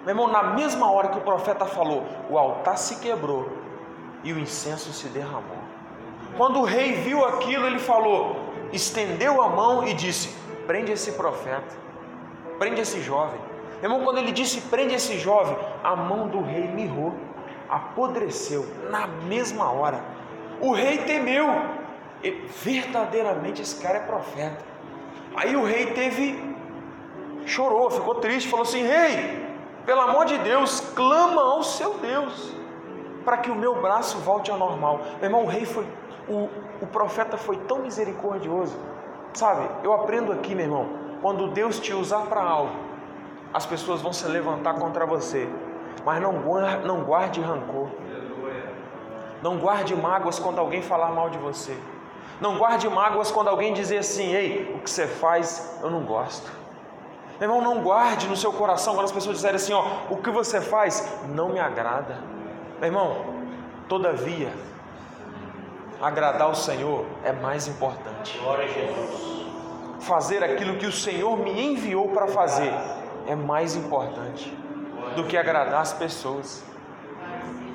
Meu 0.00 0.10
irmão, 0.10 0.28
na 0.28 0.42
mesma 0.54 0.90
hora 0.90 1.08
que 1.08 1.18
o 1.18 1.22
profeta 1.22 1.66
falou, 1.66 2.04
o 2.30 2.38
altar 2.38 2.78
se 2.78 3.00
quebrou 3.00 3.65
e 4.26 4.32
o 4.32 4.40
incenso 4.40 4.92
se 4.92 5.06
derramou. 5.06 5.62
Quando 6.36 6.58
o 6.58 6.64
rei 6.64 6.94
viu 6.94 7.24
aquilo, 7.24 7.64
ele 7.64 7.78
falou, 7.78 8.36
estendeu 8.72 9.40
a 9.40 9.48
mão 9.48 9.86
e 9.86 9.94
disse: 9.94 10.36
Prende 10.66 10.90
esse 10.90 11.12
profeta, 11.12 11.76
prende 12.58 12.80
esse 12.80 13.00
jovem. 13.00 13.40
Irmão, 13.80 14.02
quando 14.02 14.18
ele 14.18 14.32
disse 14.32 14.62
prende 14.62 14.94
esse 14.94 15.16
jovem, 15.18 15.56
a 15.84 15.94
mão 15.94 16.26
do 16.26 16.42
rei 16.42 16.66
mirrou, 16.66 17.14
apodreceu 17.68 18.66
na 18.90 19.06
mesma 19.06 19.70
hora. 19.70 20.02
O 20.60 20.72
rei 20.72 20.98
temeu, 20.98 21.46
verdadeiramente 22.64 23.62
esse 23.62 23.80
cara 23.80 23.98
é 23.98 24.00
profeta. 24.00 24.64
Aí 25.36 25.54
o 25.54 25.64
rei 25.64 25.86
teve, 25.92 26.56
chorou, 27.44 27.90
ficou 27.92 28.16
triste, 28.16 28.48
falou 28.48 28.64
assim: 28.64 28.82
Rei, 28.82 29.46
pelo 29.84 30.00
amor 30.00 30.24
de 30.24 30.36
Deus, 30.38 30.80
clama 30.96 31.42
ao 31.42 31.62
seu 31.62 31.94
Deus 31.98 32.65
para 33.26 33.38
que 33.38 33.50
o 33.50 33.56
meu 33.56 33.82
braço 33.82 34.18
volte 34.18 34.52
ao 34.52 34.56
normal. 34.56 35.00
Meu 35.16 35.24
irmão, 35.24 35.42
o 35.42 35.46
rei 35.48 35.66
foi, 35.66 35.84
o, 36.28 36.48
o 36.80 36.86
profeta 36.86 37.36
foi 37.36 37.56
tão 37.56 37.80
misericordioso. 37.80 38.78
Sabe, 39.34 39.68
eu 39.82 39.92
aprendo 39.92 40.32
aqui, 40.32 40.54
meu 40.54 40.64
irmão, 40.64 40.88
quando 41.20 41.48
Deus 41.48 41.80
te 41.80 41.92
usar 41.92 42.22
para 42.26 42.40
algo, 42.40 42.72
as 43.52 43.66
pessoas 43.66 44.00
vão 44.00 44.12
se 44.12 44.26
levantar 44.28 44.74
contra 44.74 45.04
você, 45.04 45.48
mas 46.04 46.22
não 46.22 46.32
não 46.84 47.02
guarde 47.02 47.40
rancor. 47.40 47.88
Não 49.42 49.58
guarde 49.58 49.94
mágoas 49.94 50.38
quando 50.38 50.60
alguém 50.60 50.80
falar 50.80 51.10
mal 51.10 51.28
de 51.28 51.36
você. 51.38 51.76
Não 52.40 52.58
guarde 52.58 52.88
mágoas 52.88 53.30
quando 53.30 53.48
alguém 53.48 53.72
dizer 53.72 53.98
assim: 53.98 54.34
ei, 54.34 54.72
o 54.74 54.78
que 54.78 54.90
você 54.90 55.06
faz 55.06 55.78
eu 55.82 55.90
não 55.90 56.04
gosto. 56.04 56.50
Meu 57.40 57.50
irmão, 57.50 57.60
não 57.60 57.82
guarde 57.82 58.28
no 58.28 58.36
seu 58.36 58.52
coração 58.52 58.94
quando 58.94 59.06
as 59.06 59.12
pessoas 59.12 59.36
disserem 59.36 59.56
assim: 59.56 59.72
ó, 59.72 59.84
o 60.10 60.16
que 60.16 60.30
você 60.30 60.60
faz 60.60 61.06
não 61.28 61.48
me 61.48 61.58
agrada. 61.60 62.35
Meu 62.78 62.88
irmão, 62.88 63.16
todavia, 63.88 64.52
agradar 66.00 66.50
o 66.50 66.54
Senhor 66.54 67.06
é 67.24 67.32
mais 67.32 67.66
importante. 67.66 68.38
Glória 68.38 68.66
a 68.66 68.68
Jesus. 68.68 69.46
Fazer 70.00 70.44
aquilo 70.44 70.76
que 70.76 70.86
o 70.86 70.92
Senhor 70.92 71.38
me 71.38 71.72
enviou 71.72 72.08
para 72.08 72.26
fazer 72.26 72.72
é 73.26 73.34
mais 73.34 73.74
importante 73.74 74.54
do 75.14 75.24
que 75.24 75.38
agradar 75.38 75.80
as 75.80 75.94
pessoas. 75.94 76.62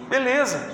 Beleza, 0.08 0.72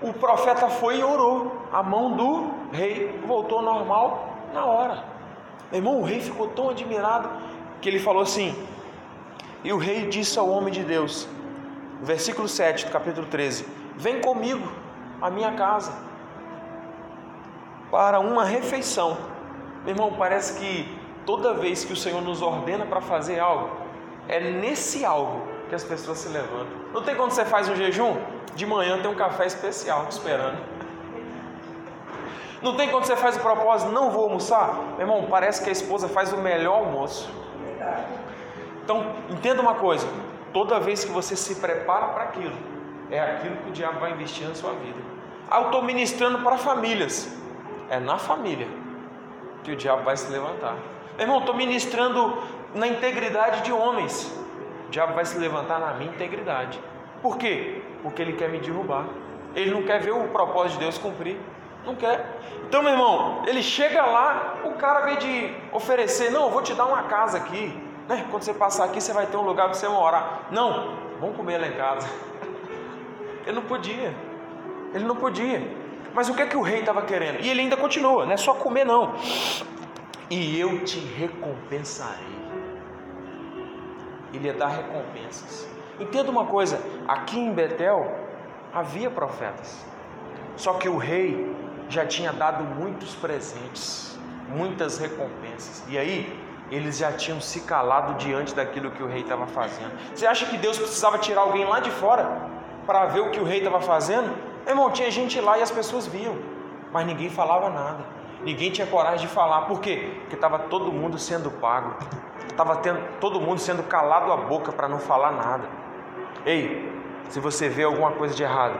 o 0.00 0.12
profeta 0.12 0.68
foi 0.68 1.00
e 1.00 1.02
orou, 1.02 1.66
a 1.72 1.82
mão 1.82 2.12
do 2.12 2.50
rei 2.70 3.20
voltou 3.26 3.60
normal 3.60 4.36
na 4.52 4.64
hora. 4.64 5.04
Meu 5.72 5.80
irmão, 5.80 6.00
o 6.00 6.04
rei 6.04 6.20
ficou 6.20 6.46
tão 6.48 6.70
admirado 6.70 7.28
que 7.80 7.88
ele 7.88 7.98
falou 7.98 8.22
assim: 8.22 8.54
E 9.64 9.72
o 9.72 9.78
rei 9.78 10.06
disse 10.06 10.38
ao 10.38 10.48
homem 10.48 10.72
de 10.72 10.84
Deus: 10.84 11.28
versículo 12.02 12.48
7 12.48 12.86
do 12.86 12.92
capítulo 12.92 13.26
13: 13.26 13.66
Vem 13.96 14.20
comigo 14.20 14.66
à 15.20 15.30
minha 15.30 15.52
casa 15.52 15.92
para 17.90 18.20
uma 18.20 18.44
refeição. 18.44 19.16
Meu 19.84 19.94
irmão, 19.94 20.14
parece 20.18 20.58
que 20.58 20.98
toda 21.24 21.54
vez 21.54 21.84
que 21.84 21.92
o 21.92 21.96
Senhor 21.96 22.20
nos 22.20 22.42
ordena 22.42 22.86
para 22.86 23.00
fazer 23.00 23.38
algo, 23.38 23.70
é 24.28 24.40
nesse 24.40 25.04
algo 25.04 25.46
que 25.68 25.74
as 25.74 25.84
pessoas 25.84 26.18
se 26.18 26.28
levantam. 26.28 26.76
Não 26.92 27.02
tem 27.02 27.14
quando 27.14 27.30
você 27.30 27.44
faz 27.44 27.68
um 27.68 27.76
jejum? 27.76 28.16
De 28.54 28.66
manhã 28.66 29.00
tem 29.00 29.10
um 29.10 29.14
café 29.14 29.46
especial 29.46 30.06
esperando. 30.08 30.58
Não 32.62 32.76
tem 32.76 32.88
quando 32.88 33.04
você 33.04 33.16
faz 33.16 33.36
o 33.36 33.40
propósito, 33.40 33.92
não 33.92 34.10
vou 34.10 34.24
almoçar? 34.24 34.74
Meu 34.96 35.00
irmão, 35.00 35.26
parece 35.28 35.62
que 35.62 35.68
a 35.68 35.72
esposa 35.72 36.08
faz 36.08 36.32
o 36.32 36.38
melhor 36.38 36.78
almoço. 36.78 37.28
Então, 38.82 39.14
entenda 39.28 39.60
uma 39.60 39.74
coisa: 39.74 40.06
Toda 40.54 40.78
vez 40.78 41.04
que 41.04 41.10
você 41.10 41.34
se 41.34 41.56
prepara 41.56 42.06
para 42.06 42.22
aquilo, 42.22 42.56
é 43.10 43.20
aquilo 43.20 43.56
que 43.56 43.70
o 43.70 43.72
diabo 43.72 43.98
vai 43.98 44.12
investir 44.12 44.48
na 44.48 44.54
sua 44.54 44.72
vida. 44.74 45.00
Ah, 45.50 45.58
eu 45.58 45.66
estou 45.66 45.82
ministrando 45.82 46.38
para 46.38 46.56
famílias. 46.56 47.36
É 47.90 47.98
na 47.98 48.18
família 48.18 48.68
que 49.64 49.72
o 49.72 49.76
diabo 49.76 50.04
vai 50.04 50.16
se 50.16 50.30
levantar. 50.30 50.76
Meu 51.16 51.26
irmão, 51.26 51.40
estou 51.40 51.56
ministrando 51.56 52.38
na 52.72 52.86
integridade 52.86 53.62
de 53.62 53.72
homens. 53.72 54.32
O 54.86 54.90
diabo 54.90 55.14
vai 55.14 55.24
se 55.24 55.36
levantar 55.38 55.80
na 55.80 55.94
minha 55.94 56.12
integridade. 56.12 56.80
Por 57.20 57.36
quê? 57.36 57.82
Porque 58.00 58.22
ele 58.22 58.34
quer 58.34 58.48
me 58.48 58.58
derrubar. 58.58 59.06
Ele 59.56 59.72
não 59.72 59.82
quer 59.82 60.00
ver 60.00 60.12
o 60.12 60.28
propósito 60.28 60.78
de 60.78 60.84
Deus 60.84 60.98
cumprir. 60.98 61.36
Não 61.84 61.96
quer. 61.96 62.38
Então, 62.68 62.80
meu 62.80 62.92
irmão, 62.92 63.42
ele 63.44 63.62
chega 63.62 64.06
lá, 64.06 64.60
o 64.64 64.74
cara 64.74 65.00
vem 65.00 65.16
de 65.18 65.54
oferecer, 65.72 66.30
não, 66.30 66.44
eu 66.44 66.50
vou 66.50 66.62
te 66.62 66.74
dar 66.74 66.86
uma 66.86 67.02
casa 67.04 67.38
aqui. 67.38 67.83
Né? 68.08 68.26
Quando 68.30 68.42
você 68.42 68.54
passar 68.54 68.84
aqui, 68.84 69.00
você 69.00 69.12
vai 69.12 69.26
ter 69.26 69.36
um 69.36 69.42
lugar 69.42 69.66
para 69.66 69.74
você 69.74 69.88
morar. 69.88 70.48
Não, 70.50 70.96
vamos 71.20 71.36
comer 71.36 71.58
lá 71.58 71.66
em 71.66 71.72
casa. 71.72 72.08
Ele 73.46 73.56
não 73.56 73.62
podia. 73.62 74.14
Ele 74.94 75.04
não 75.04 75.16
podia. 75.16 75.84
Mas 76.14 76.28
o 76.28 76.34
que 76.34 76.42
é 76.42 76.46
que 76.46 76.56
o 76.56 76.62
rei 76.62 76.80
estava 76.80 77.02
querendo? 77.02 77.40
E 77.40 77.50
ele 77.50 77.60
ainda 77.60 77.76
continua, 77.76 78.24
não 78.24 78.32
é 78.32 78.36
só 78.36 78.54
comer 78.54 78.84
não. 78.84 79.14
E 80.30 80.58
eu 80.58 80.84
te 80.84 81.00
recompensarei. 81.00 82.34
Ele 84.32 84.46
ia 84.46 84.54
dar 84.54 84.68
recompensas. 84.68 85.68
Entenda 85.98 86.30
uma 86.30 86.46
coisa, 86.46 86.80
aqui 87.08 87.38
em 87.38 87.52
Betel 87.52 88.12
havia 88.72 89.10
profetas. 89.10 89.84
Só 90.56 90.74
que 90.74 90.88
o 90.88 90.96
rei 90.96 91.52
já 91.88 92.06
tinha 92.06 92.32
dado 92.32 92.62
muitos 92.62 93.14
presentes, 93.16 94.16
muitas 94.48 94.98
recompensas. 94.98 95.82
E 95.88 95.98
aí, 95.98 96.43
eles 96.70 96.98
já 96.98 97.12
tinham 97.12 97.40
se 97.40 97.60
calado 97.60 98.14
diante 98.14 98.54
daquilo 98.54 98.90
que 98.90 99.02
o 99.02 99.06
rei 99.06 99.22
estava 99.22 99.46
fazendo. 99.46 99.92
Você 100.14 100.26
acha 100.26 100.46
que 100.46 100.56
Deus 100.56 100.78
precisava 100.78 101.18
tirar 101.18 101.42
alguém 101.42 101.64
lá 101.64 101.80
de 101.80 101.90
fora 101.90 102.48
para 102.86 103.06
ver 103.06 103.20
o 103.20 103.30
que 103.30 103.40
o 103.40 103.44
rei 103.44 103.58
estava 103.58 103.80
fazendo? 103.80 104.28
Meu 104.64 104.74
irmão, 104.74 104.90
tinha 104.90 105.10
gente 105.10 105.40
lá 105.40 105.58
e 105.58 105.62
as 105.62 105.70
pessoas 105.70 106.06
viam, 106.06 106.36
mas 106.92 107.06
ninguém 107.06 107.28
falava 107.28 107.68
nada. 107.68 108.04
Ninguém 108.42 108.70
tinha 108.70 108.86
coragem 108.86 109.26
de 109.26 109.32
falar. 109.32 109.62
Por 109.62 109.80
quê? 109.80 110.16
Porque 110.20 110.34
estava 110.34 110.58
todo 110.58 110.92
mundo 110.92 111.18
sendo 111.18 111.50
pago. 111.50 111.94
Estava 112.48 112.76
todo 113.20 113.40
mundo 113.40 113.58
sendo 113.58 113.82
calado 113.82 114.30
a 114.32 114.36
boca 114.36 114.70
para 114.70 114.86
não 114.88 114.98
falar 114.98 115.32
nada. 115.32 115.64
Ei, 116.44 116.92
Se 117.30 117.40
você 117.40 117.68
vê 117.68 117.84
alguma 117.84 118.12
coisa 118.12 118.34
de 118.34 118.42
errado, 118.42 118.78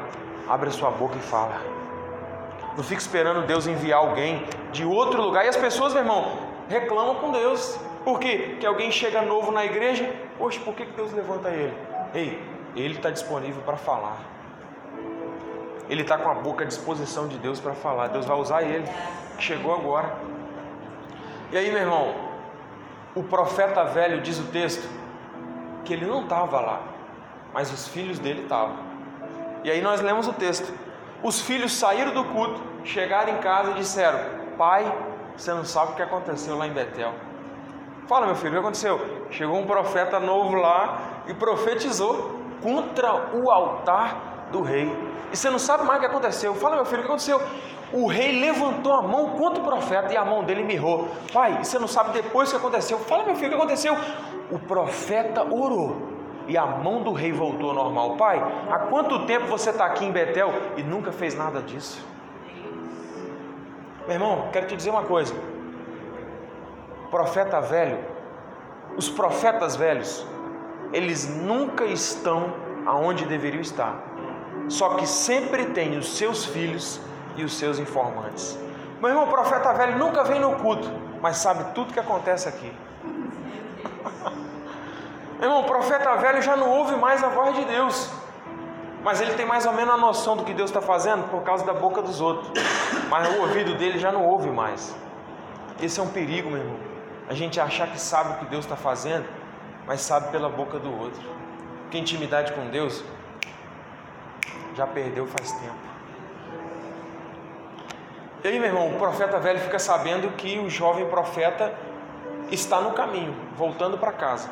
abre 0.49 0.69
a 0.69 0.73
sua 0.73 0.91
boca 0.91 1.17
e 1.17 1.21
fala. 1.21 1.57
Não 2.77 2.85
fique 2.85 3.01
esperando 3.01 3.47
Deus 3.47 3.67
enviar 3.67 4.01
alguém 4.01 4.47
de 4.71 4.85
outro 4.85 5.23
lugar. 5.23 5.45
E 5.45 5.49
as 5.49 5.57
pessoas, 5.57 5.93
meu 5.95 6.03
irmão, 6.03 6.54
reclamam 6.69 7.17
com 7.17 7.31
Deus. 7.31 7.79
Por 8.05 8.19
quê? 8.19 8.57
Que 8.61 8.67
alguém 8.67 8.91
chega 8.91 9.23
novo 9.23 9.51
na 9.51 9.65
igreja, 9.65 10.15
poxa, 10.39 10.61
por 10.61 10.75
que 10.75 10.85
Deus 10.85 11.13
levanta 11.13 11.49
ele? 11.49 11.75
Ei, 12.15 12.43
ele 12.77 12.95
está 12.95 13.11
disponível 13.11 13.63
para 13.63 13.77
falar. 13.77 14.19
Ele 15.89 16.03
está 16.03 16.19
com 16.19 16.31
a 16.31 16.35
boca 16.35 16.65
à 16.65 16.67
disposição 16.67 17.29
de 17.29 17.39
Deus 17.39 17.61
para 17.61 17.75
falar. 17.75 18.09
Deus 18.09 18.27
vai 18.27 18.37
usar 18.39 18.63
ele. 18.63 18.85
Chegou 19.39 19.75
agora. 19.75 20.15
E 21.53 21.57
aí, 21.57 21.71
meu 21.71 21.81
irmão, 21.81 22.15
o 23.15 23.23
profeta 23.23 23.85
velho 23.85 24.21
diz 24.21 24.39
o 24.39 24.45
texto 24.45 24.89
que 25.85 25.93
ele 25.93 26.07
não 26.07 26.23
estava 26.23 26.61
lá, 26.61 26.83
mas 27.53 27.71
os 27.73 27.87
filhos 27.87 28.19
dele 28.19 28.43
estavam. 28.43 28.77
E 29.63 29.71
aí 29.71 29.81
nós 29.81 30.01
lemos 30.01 30.27
o 30.27 30.33
texto. 30.33 30.73
Os 31.23 31.41
filhos 31.41 31.73
saíram 31.73 32.13
do 32.13 32.25
culto, 32.25 32.61
chegaram 32.85 33.35
em 33.35 33.39
casa 33.39 33.71
e 33.71 33.75
disseram: 33.75 34.19
Pai, 34.59 34.85
você 35.37 35.53
não 35.53 35.65
sabe 35.65 35.93
o 35.93 35.95
que 35.97 36.03
aconteceu 36.03 36.57
lá 36.57 36.67
em 36.67 36.73
Betel. 36.73 37.13
Fala, 38.07 38.27
meu 38.27 38.35
filho, 38.35 38.51
o 38.51 38.53
que 38.55 38.61
aconteceu? 38.61 39.01
Chegou 39.31 39.57
um 39.57 39.67
profeta 39.67 40.21
novo 40.21 40.55
lá 40.57 41.23
e 41.27 41.35
profetizou 41.35 42.39
contra 42.63 43.35
o 43.35 43.51
altar 43.51 44.49
do 44.53 44.63
rei. 44.63 44.91
E 45.33 45.37
você 45.37 45.49
não 45.51 45.59
sabe 45.59 45.85
mais 45.85 45.99
o 45.99 46.01
que 46.01 46.07
aconteceu. 46.07 46.55
Fala, 46.55 46.77
meu 46.77 46.85
filho, 46.85 46.99
o 46.99 47.03
que 47.03 47.09
aconteceu? 47.09 47.41
O 47.93 48.07
rei 48.07 48.41
levantou 48.41 48.93
a 48.93 49.03
mão 49.03 49.31
contra 49.31 49.63
o 49.63 49.65
profeta 49.65 50.13
e 50.13 50.17
a 50.17 50.25
mão 50.25 50.45
dele 50.45 50.63
mirrou. 50.63 51.09
Pai, 51.33 51.65
você 51.65 51.79
não 51.79 51.89
sabe 51.89 52.13
depois 52.13 52.49
o 52.49 52.53
que 52.53 52.59
aconteceu. 52.59 52.99
Fala, 52.99 53.25
meu 53.25 53.35
filho, 53.35 53.49
o 53.49 53.51
que 53.51 53.57
aconteceu? 53.57 53.97
O 54.51 54.59
profeta 54.59 55.43
orou 55.43 56.15
e 56.47 56.59
a 56.59 56.67
mão 56.67 57.03
do 57.03 57.13
rei 57.13 57.33
voltou 57.33 57.71
ao 57.71 57.75
normal. 57.75 58.17
Pai, 58.17 58.39
há 58.71 58.81
quanto 58.81 59.27
tempo 59.27 59.47
você 59.47 59.71
está 59.71 59.87
aqui 59.87 60.05
em 60.05 60.13
Betel 60.13 60.53
e 60.77 60.83
nunca 60.83 61.11
fez 61.11 61.35
nada 61.35 61.63
disso? 61.63 62.14
Meu 64.07 64.17
irmão, 64.17 64.49
quero 64.53 64.67
te 64.67 64.77
dizer 64.77 64.91
uma 64.91 65.05
coisa. 65.05 65.35
Profeta 67.11 67.59
velho, 67.61 67.99
os 68.99 69.09
profetas 69.09 69.77
velhos, 69.77 70.27
eles 70.93 71.27
nunca 71.27 71.87
estão 71.87 72.53
aonde 72.85 73.25
deveriam 73.25 73.63
estar. 73.63 73.97
Só 74.69 74.97
que 74.97 75.07
sempre 75.07 75.67
tem 75.67 75.97
os 75.97 76.19
seus 76.19 76.45
filhos 76.45 77.01
e 77.37 77.45
os 77.45 77.57
seus 77.57 77.79
informantes. 77.79 78.59
Meu 79.01 79.09
irmão, 79.09 79.27
profeta 79.27 79.73
velho 79.73 79.99
nunca 79.99 80.23
vem 80.23 80.39
no 80.39 80.57
culto, 80.57 80.91
mas 81.23 81.39
sabe 81.39 81.73
tudo 81.75 81.93
que 81.93 82.01
acontece 82.01 82.47
aqui. 82.47 82.71
Meu 85.41 85.49
irmão, 85.49 85.65
profeta 85.65 86.15
velho 86.17 86.43
já 86.43 86.57
não 86.57 86.71
ouve 86.71 86.95
mais 86.97 87.25
a 87.25 87.29
voz 87.29 87.57
de 87.57 87.65
Deus, 87.65 88.11
mas 89.05 89.21
ele 89.21 89.35
tem 89.35 89.45
mais 89.45 89.67
ou 89.67 89.73
menos 89.75 89.93
a 89.93 89.99
noção 89.99 90.35
do 90.35 90.45
que 90.45 90.55
Deus 90.55 90.71
está 90.71 90.81
fazendo 90.81 91.29
por 91.31 91.43
causa 91.43 91.65
da 91.65 91.75
boca 91.75 92.01
dos 92.01 92.23
outros, 92.23 92.51
mas 93.11 93.29
o 93.37 93.43
ouvido 93.43 93.75
dele 93.75 93.99
já 93.99 94.11
não 94.11 94.25
ouve 94.25 94.51
mais. 94.51 94.97
Esse 95.81 96.01
é 96.01 96.03
um 96.03 96.09
perigo, 96.09 96.51
meu 96.51 96.61
irmão. 96.61 96.79
A 97.29 97.35
gente 97.35 97.61
achar 97.61 97.87
que 97.89 98.01
sabe 98.01 98.33
o 98.33 98.39
que 98.39 98.47
Deus 98.47 98.65
está 98.65 98.77
fazendo, 98.77 99.27
mas 99.87 100.01
sabe 100.01 100.31
pela 100.31 100.49
boca 100.49 100.79
do 100.79 100.91
outro. 100.99 101.23
Porque 101.83 101.99
intimidade 101.99 102.53
com 102.55 102.71
Deus 102.71 103.05
já 104.75 104.87
perdeu 104.87 105.27
faz 105.27 105.53
tempo. 105.53 105.75
E 108.43 108.49
aí, 108.49 108.59
meu 108.59 108.69
irmão, 108.69 108.89
o 108.89 108.99
profeta 108.99 109.39
velho 109.39 109.61
fica 109.61 109.79
sabendo 109.79 110.35
que 110.37 110.59
o 110.59 110.71
jovem 110.71 111.07
profeta 111.07 111.75
está 112.51 112.81
no 112.81 112.93
caminho, 112.93 113.35
voltando 113.57 113.99
para 113.99 114.13
casa. 114.13 114.49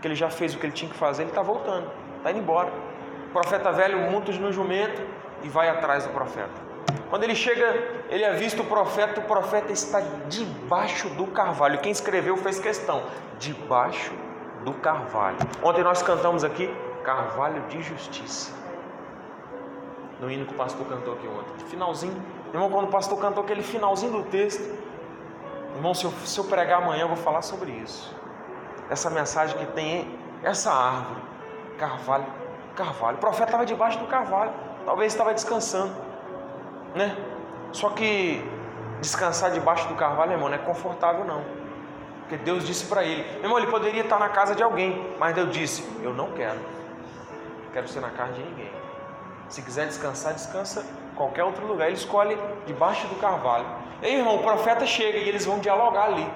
Que 0.00 0.08
ele 0.08 0.14
já 0.16 0.28
fez 0.28 0.54
o 0.54 0.58
que 0.58 0.66
ele 0.66 0.72
tinha 0.72 0.90
que 0.90 0.96
fazer, 0.96 1.22
ele 1.22 1.30
está 1.30 1.42
voltando, 1.42 1.88
está 2.18 2.30
indo 2.30 2.40
embora. 2.40 2.70
Profeta 3.36 3.70
velho 3.70 4.10
monta 4.10 4.32
no 4.32 4.50
jumento 4.50 5.02
e 5.42 5.48
vai 5.50 5.68
atrás 5.68 6.06
do 6.06 6.10
profeta. 6.10 6.58
Quando 7.10 7.22
ele 7.22 7.34
chega, 7.34 7.66
ele 8.08 8.24
avista 8.24 8.62
o 8.62 8.64
profeta, 8.64 9.20
o 9.20 9.24
profeta 9.24 9.70
está 9.70 10.00
debaixo 10.26 11.10
do 11.10 11.26
carvalho. 11.26 11.78
Quem 11.80 11.92
escreveu 11.92 12.38
fez 12.38 12.58
questão, 12.58 13.02
debaixo 13.38 14.14
do 14.64 14.72
carvalho. 14.72 15.36
Ontem 15.62 15.84
nós 15.84 16.02
cantamos 16.02 16.44
aqui, 16.44 16.74
carvalho 17.04 17.60
de 17.68 17.82
justiça. 17.82 18.54
No 20.18 20.30
hino 20.30 20.46
que 20.46 20.54
o 20.54 20.56
pastor 20.56 20.86
cantou 20.86 21.12
aqui 21.12 21.28
ontem. 21.28 21.66
Finalzinho, 21.66 22.16
irmão, 22.54 22.70
quando 22.70 22.86
o 22.86 22.90
pastor 22.90 23.18
cantou 23.18 23.44
aquele 23.44 23.62
finalzinho 23.62 24.12
do 24.12 24.22
texto, 24.30 24.64
irmão, 25.74 25.92
se 25.92 26.06
eu, 26.06 26.10
se 26.24 26.38
eu 26.38 26.44
pregar 26.44 26.80
amanhã, 26.82 27.02
eu 27.02 27.08
vou 27.08 27.18
falar 27.18 27.42
sobre 27.42 27.70
isso. 27.70 28.16
Essa 28.88 29.10
mensagem 29.10 29.58
que 29.58 29.66
tem 29.66 30.18
essa 30.42 30.72
árvore, 30.72 31.20
carvalho, 31.76 32.45
carvalho. 32.76 33.16
O 33.16 33.20
profeta 33.20 33.46
estava 33.46 33.66
debaixo 33.66 33.98
do 33.98 34.06
carvalho, 34.06 34.52
talvez 34.84 35.12
estava 35.12 35.34
descansando, 35.34 35.92
né? 36.94 37.16
Só 37.72 37.90
que 37.90 38.44
descansar 39.00 39.50
debaixo 39.50 39.88
do 39.88 39.94
carvalho, 39.94 40.32
irmão, 40.32 40.48
não 40.48 40.54
é 40.54 40.58
confortável 40.58 41.24
não. 41.24 41.42
Porque 42.20 42.36
Deus 42.36 42.64
disse 42.64 42.86
para 42.86 43.04
ele, 43.04 43.22
meu 43.34 43.44
irmão, 43.44 43.58
ele 43.58 43.68
poderia 43.68 44.02
estar 44.02 44.18
na 44.18 44.28
casa 44.28 44.54
de 44.54 44.62
alguém, 44.62 45.14
mas 45.18 45.34
Deus 45.34 45.50
disse, 45.52 45.88
eu 46.02 46.12
não 46.12 46.32
quero. 46.32 46.58
Quero 47.72 47.88
ser 47.88 48.00
na 48.00 48.10
casa 48.10 48.32
de 48.32 48.42
ninguém. 48.42 48.70
Se 49.48 49.62
quiser 49.62 49.86
descansar, 49.86 50.34
descansa 50.34 50.84
qualquer 51.14 51.44
outro 51.44 51.64
lugar. 51.66 51.86
Ele 51.86 51.96
escolhe 51.96 52.36
debaixo 52.66 53.06
do 53.06 53.14
carvalho. 53.16 53.66
E 54.02 54.06
aí, 54.06 54.16
irmão, 54.16 54.36
o 54.36 54.42
profeta 54.42 54.84
chega 54.86 55.18
e 55.18 55.28
eles 55.28 55.44
vão 55.44 55.60
dialogar 55.60 56.06
ali. 56.06 56.28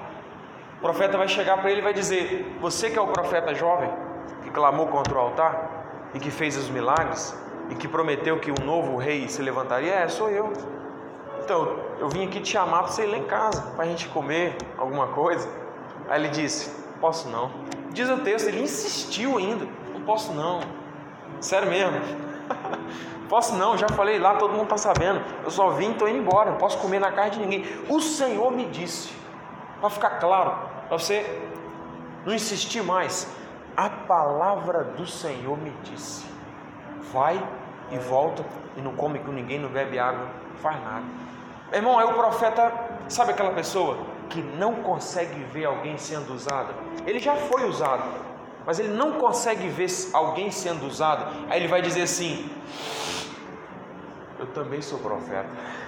O 0.77 0.81
profeta 0.81 1.17
vai 1.17 1.27
chegar 1.27 1.57
para 1.57 1.69
ele 1.69 1.81
e 1.81 1.83
vai 1.83 1.93
dizer: 1.93 2.57
Você 2.61 2.89
que 2.89 2.97
é 2.97 3.01
o 3.01 3.07
profeta 3.07 3.53
jovem, 3.53 3.91
que 4.43 4.49
clamou 4.49 4.87
contra 4.87 5.13
o 5.13 5.19
altar 5.19 5.80
e 6.13 6.19
que 6.19 6.31
fez 6.31 6.57
os 6.57 6.69
milagres 6.69 7.35
e 7.69 7.75
que 7.75 7.87
prometeu 7.87 8.39
que 8.39 8.51
um 8.51 8.65
novo 8.65 8.97
rei 8.97 9.27
se 9.27 9.41
levantaria, 9.41 9.93
é, 9.93 10.07
sou 10.07 10.29
eu. 10.29 10.51
Então, 11.43 11.79
eu 11.99 12.09
vim 12.09 12.25
aqui 12.25 12.39
te 12.39 12.49
chamar 12.49 12.83
para 12.83 12.91
você 12.91 13.03
ir 13.03 13.07
lá 13.07 13.17
em 13.17 13.23
casa, 13.23 13.61
para 13.75 13.85
a 13.85 13.87
gente 13.87 14.07
comer 14.09 14.55
alguma 14.77 15.07
coisa. 15.07 15.49
Aí 16.09 16.21
ele 16.21 16.29
disse: 16.29 16.69
Posso 16.99 17.29
não. 17.29 17.51
Diz 17.91 18.09
o 18.09 18.17
texto, 18.17 18.47
ele 18.47 18.61
insistiu 18.61 19.37
ainda: 19.37 19.65
Não 19.93 20.01
posso 20.01 20.33
não. 20.33 20.59
Sério 21.39 21.69
mesmo. 21.69 21.99
Posso 23.31 23.55
não, 23.55 23.77
já 23.77 23.87
falei 23.87 24.19
lá, 24.19 24.35
todo 24.35 24.51
mundo 24.51 24.63
está 24.63 24.75
sabendo. 24.75 25.21
Eu 25.41 25.49
só 25.49 25.69
vim, 25.69 25.91
estou 25.91 26.05
indo 26.09 26.17
embora, 26.17 26.51
não 26.51 26.57
posso 26.57 26.77
comer 26.79 26.99
na 26.99 27.13
casa 27.13 27.29
de 27.29 27.39
ninguém. 27.39 27.65
O 27.87 28.01
Senhor 28.01 28.51
me 28.51 28.65
disse, 28.65 29.09
para 29.79 29.89
ficar 29.89 30.19
claro, 30.19 30.53
para 30.89 30.97
você 30.97 31.25
não 32.25 32.33
insistir 32.33 32.83
mais. 32.83 33.33
A 33.75 33.89
palavra 33.89 34.83
do 34.83 35.07
Senhor 35.07 35.57
me 35.57 35.71
disse: 35.83 36.25
vai 37.11 37.41
e 37.91 37.97
volta 37.97 38.43
e 38.75 38.81
não 38.81 38.95
come 38.95 39.19
com 39.19 39.31
ninguém, 39.31 39.59
não 39.59 39.69
bebe 39.69 39.99
água, 39.99 40.27
faz 40.61 40.81
nada. 40.83 41.05
Irmão, 41.73 41.97
aí 41.97 42.05
o 42.05 42.13
profeta, 42.13 42.71
sabe 43.07 43.31
aquela 43.31 43.51
pessoa 43.51 43.97
que 44.29 44.41
não 44.41 44.75
consegue 44.75 45.43
ver 45.45 45.65
alguém 45.65 45.97
sendo 45.97 46.33
usado? 46.33 46.73
Ele 47.05 47.19
já 47.19 47.35
foi 47.35 47.67
usado, 47.67 48.03
mas 48.65 48.79
ele 48.79 48.89
não 48.89 49.13
consegue 49.13 49.67
ver 49.69 49.89
alguém 50.13 50.51
sendo 50.51 50.85
usado. 50.85 51.25
Aí 51.49 51.59
ele 51.59 51.67
vai 51.67 51.81
dizer 51.81 52.03
assim: 52.03 52.49
Eu 54.37 54.47
também 54.47 54.81
sou 54.81 54.99
profeta. 54.99 55.49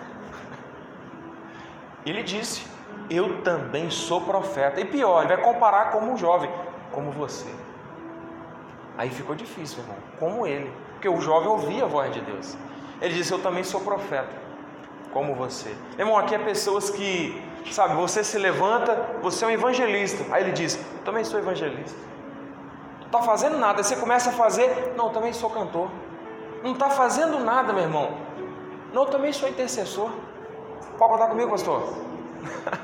Ele 2.06 2.22
disse: 2.22 2.66
Eu 3.10 3.42
também 3.44 3.90
sou 3.90 4.22
profeta. 4.22 4.80
E 4.80 4.86
pior, 4.86 5.20
ele 5.20 5.36
vai 5.36 5.44
comparar 5.44 5.92
como 5.92 6.12
um 6.12 6.18
jovem, 6.18 6.50
como 6.92 7.12
você. 7.12 7.50
Aí 8.98 9.10
ficou 9.10 9.36
difícil, 9.36 9.80
irmão, 9.80 9.98
como 10.20 10.46
ele, 10.46 10.72
porque 10.94 11.10
o 11.10 11.20
jovem 11.20 11.50
ouvia 11.50 11.84
a 11.84 11.88
voz 11.88 12.14
de 12.14 12.22
Deus. 12.22 12.56
Ele 13.02 13.16
disse: 13.16 13.32
Eu 13.32 13.40
também 13.40 13.64
sou 13.64 13.82
profeta, 13.82 14.32
como 15.12 15.36
você. 15.36 15.76
Irmão, 15.98 16.18
aqui 16.18 16.36
é 16.36 16.40
pessoas 16.40 16.90
que, 16.90 17.42
sabe, 17.72 17.96
você 17.96 18.24
se 18.24 18.38
levanta, 18.38 18.96
você 19.22 19.44
é 19.46 19.48
um 19.48 19.52
evangelista. 19.52 20.24
Aí 20.34 20.44
ele 20.44 20.52
diz: 20.52 20.76
Eu 20.76 21.04
também 21.04 21.24
sou 21.24 21.40
evangelista. 21.40 21.98
Não 23.00 23.08
está 23.08 23.22
fazendo 23.22 23.58
nada. 23.58 23.80
Aí 23.80 23.84
você 23.84 23.96
começa 23.96 24.30
a 24.30 24.34
fazer: 24.34 24.94
Não, 24.96 25.08
eu 25.08 25.12
também 25.12 25.34
sou 25.34 25.50
cantor. 25.50 25.90
Não 26.64 26.74
está 26.74 26.90
fazendo 26.90 27.40
nada, 27.40 27.74
meu 27.74 27.84
irmão. 27.84 28.18
Não, 28.94 29.04
eu 29.04 29.10
também 29.10 29.34
sou 29.34 29.50
intercessor. 29.50 30.10
Pode 30.98 31.12
contar 31.12 31.28
comigo, 31.28 31.50
pastor? 31.50 31.94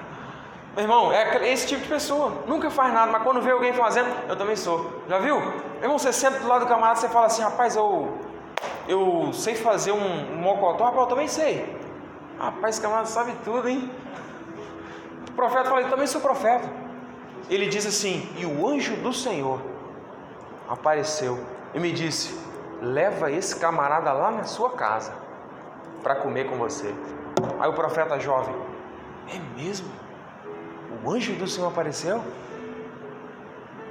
Meu 0.79 0.85
irmão, 0.85 1.11
é 1.11 1.51
esse 1.51 1.67
tipo 1.67 1.81
de 1.81 1.89
pessoa. 1.89 2.31
Nunca 2.47 2.69
faz 2.69 2.93
nada, 2.93 3.11
mas 3.11 3.21
quando 3.21 3.41
vê 3.41 3.51
alguém 3.51 3.73
fazendo, 3.73 4.07
eu 4.29 4.35
também 4.37 4.55
sou. 4.55 5.03
Já 5.09 5.19
viu? 5.19 5.37
Meu 5.37 5.81
irmão, 5.81 5.99
você 5.99 6.13
senta 6.13 6.39
do 6.39 6.47
lado 6.47 6.61
do 6.61 6.69
camarada 6.69 6.97
você 6.97 7.09
fala 7.09 7.25
assim, 7.25 7.41
rapaz, 7.41 7.75
eu, 7.75 8.17
eu 8.87 9.29
sei 9.33 9.55
fazer 9.55 9.91
um, 9.91 10.31
um 10.31 10.37
mocotó, 10.37 10.85
rapaz, 10.85 11.01
eu 11.01 11.07
também 11.07 11.27
sei. 11.27 11.77
Rapaz, 12.39 12.75
esse 12.75 12.81
camarada 12.81 13.07
sabe 13.07 13.33
tudo, 13.43 13.67
hein? 13.67 13.91
O 15.27 15.33
profeta 15.33 15.65
fala, 15.65 15.81
eu 15.81 15.89
também 15.89 16.07
sou 16.07 16.21
profeta. 16.21 16.69
Ele 17.49 17.67
diz 17.67 17.85
assim, 17.85 18.29
e 18.37 18.45
o 18.45 18.65
anjo 18.65 18.95
do 18.95 19.11
Senhor 19.11 19.59
apareceu 20.69 21.43
e 21.73 21.79
me 21.79 21.91
disse, 21.91 22.39
leva 22.81 23.29
esse 23.29 23.53
camarada 23.57 24.13
lá 24.13 24.31
na 24.31 24.45
sua 24.45 24.69
casa 24.69 25.13
para 26.01 26.15
comer 26.15 26.49
com 26.49 26.55
você. 26.55 26.95
Aí 27.59 27.69
o 27.69 27.73
profeta 27.73 28.17
jovem, 28.17 28.55
é 29.27 29.61
mesmo? 29.61 30.07
O 31.03 31.12
anjo 31.12 31.33
do 31.35 31.47
Senhor 31.47 31.67
apareceu? 31.67 32.23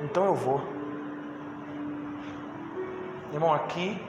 Então 0.03 0.25
eu 0.25 0.35
vou. 0.35 0.62
Irmão, 3.33 3.53
aqui 3.53 4.01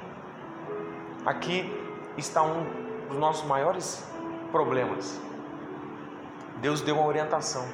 Aqui 1.25 1.69
está 2.17 2.41
um 2.41 2.65
dos 3.09 3.17
nossos 3.17 3.45
maiores 3.45 4.09
problemas. 4.51 5.19
Deus 6.57 6.81
deu 6.81 6.95
uma 6.95 7.05
orientação. 7.05 7.65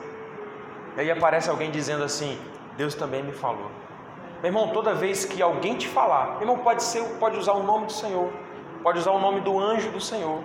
E 0.97 1.01
aí 1.01 1.11
aparece 1.11 1.49
alguém 1.49 1.69
dizendo 1.69 2.03
assim: 2.03 2.39
Deus 2.75 2.95
também 2.95 3.23
me 3.23 3.31
falou. 3.31 3.69
Meu 4.41 4.49
irmão, 4.49 4.69
toda 4.69 4.93
vez 4.93 5.25
que 5.25 5.41
alguém 5.41 5.77
te 5.77 5.88
falar, 5.88 6.41
irmão, 6.41 6.57
pode 6.57 6.83
ser, 6.83 7.03
pode 7.19 7.38
usar 7.38 7.53
o 7.53 7.63
nome 7.63 7.85
do 7.85 7.93
Senhor, 7.93 8.31
pode 8.81 8.99
usar 8.99 9.11
o 9.11 9.19
nome 9.19 9.41
do 9.41 9.59
anjo 9.59 9.91
do 9.91 10.01
Senhor, 10.01 10.41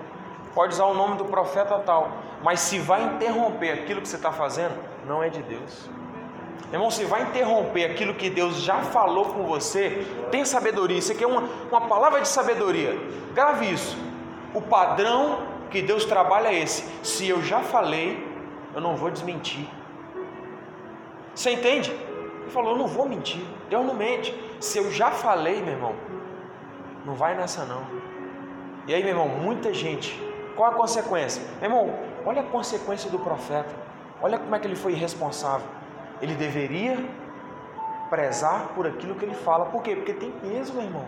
pode 0.54 0.74
usar 0.74 0.84
o 0.84 0.94
nome 0.94 1.16
do 1.16 1.24
profeta 1.24 1.78
tal, 1.78 2.10
mas 2.42 2.60
se 2.60 2.78
vai 2.78 3.02
interromper 3.04 3.70
aquilo 3.70 4.00
que 4.00 4.08
você 4.08 4.16
está 4.16 4.32
fazendo, 4.32 4.74
não 5.06 5.22
é 5.22 5.28
de 5.28 5.42
Deus. 5.42 5.88
Irmão, 6.72 6.90
se 6.90 7.04
vai 7.04 7.22
interromper 7.22 7.84
aquilo 7.84 8.14
que 8.14 8.30
Deus 8.30 8.62
já 8.62 8.78
falou 8.78 9.26
com 9.26 9.44
você, 9.44 10.06
tem 10.30 10.44
sabedoria. 10.44 10.98
Isso 10.98 11.10
aqui 11.10 11.24
é 11.24 11.26
uma, 11.26 11.42
uma 11.68 11.80
palavra 11.82 12.20
de 12.20 12.28
sabedoria. 12.28 12.96
Grave 13.34 13.72
isso. 13.72 13.96
O 14.54 14.62
padrão 14.62 15.40
que 15.68 15.82
Deus 15.82 16.04
trabalha 16.04 16.48
é 16.48 16.60
esse. 16.60 16.84
Se 17.02 17.28
eu 17.28 17.42
já 17.42 17.60
falei, 17.60 18.24
eu 18.72 18.80
não 18.80 18.94
vou 18.94 19.10
desmentir. 19.10 19.68
Você 21.34 21.50
entende? 21.50 21.90
Ele 21.90 22.50
falou: 22.50 22.72
Eu 22.72 22.78
não 22.78 22.86
vou 22.86 23.08
mentir. 23.08 23.42
Deus 23.68 23.84
não 23.84 23.94
mente. 23.94 24.34
Se 24.60 24.78
eu 24.78 24.90
já 24.92 25.10
falei, 25.10 25.60
meu 25.62 25.74
irmão, 25.74 25.94
não 27.04 27.14
vai 27.14 27.34
nessa 27.34 27.64
não. 27.64 27.82
E 28.86 28.94
aí, 28.94 29.02
meu 29.02 29.10
irmão, 29.10 29.28
muita 29.28 29.72
gente. 29.72 30.29
Qual 30.60 30.70
a 30.70 30.74
consequência? 30.74 31.42
Meu 31.58 31.70
irmão, 31.70 31.90
olha 32.26 32.42
a 32.42 32.44
consequência 32.44 33.10
do 33.10 33.18
profeta. 33.18 33.74
Olha 34.20 34.38
como 34.38 34.54
é 34.54 34.58
que 34.58 34.66
ele 34.66 34.76
foi 34.76 34.92
irresponsável. 34.92 35.66
Ele 36.20 36.34
deveria 36.34 36.98
prezar 38.10 38.68
por 38.74 38.86
aquilo 38.86 39.14
que 39.14 39.24
ele 39.24 39.34
fala. 39.34 39.64
Por 39.64 39.82
quê? 39.82 39.96
Porque 39.96 40.12
tem 40.12 40.30
peso, 40.30 40.74
meu 40.74 40.82
irmão. 40.82 41.06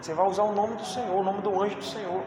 Você 0.00 0.14
vai 0.14 0.26
usar 0.26 0.44
o 0.44 0.52
nome 0.52 0.76
do 0.76 0.84
Senhor, 0.86 1.14
o 1.14 1.22
nome 1.22 1.42
do 1.42 1.62
anjo 1.62 1.76
do 1.76 1.84
Senhor. 1.84 2.22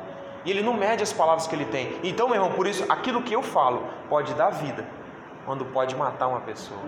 E 0.46 0.52
ele 0.52 0.62
não 0.62 0.76
mede 0.76 1.02
as 1.02 1.12
palavras 1.12 1.48
que 1.48 1.56
ele 1.56 1.66
tem. 1.66 2.00
Então, 2.04 2.28
meu 2.28 2.36
irmão, 2.36 2.52
por 2.52 2.68
isso, 2.68 2.86
aquilo 2.88 3.24
que 3.24 3.34
eu 3.34 3.42
falo 3.42 3.82
pode 4.08 4.36
dar 4.36 4.52
vida, 4.52 4.86
quando 5.48 5.66
pode 5.66 5.96
matar 5.96 6.28
uma 6.28 6.42
pessoa. 6.42 6.82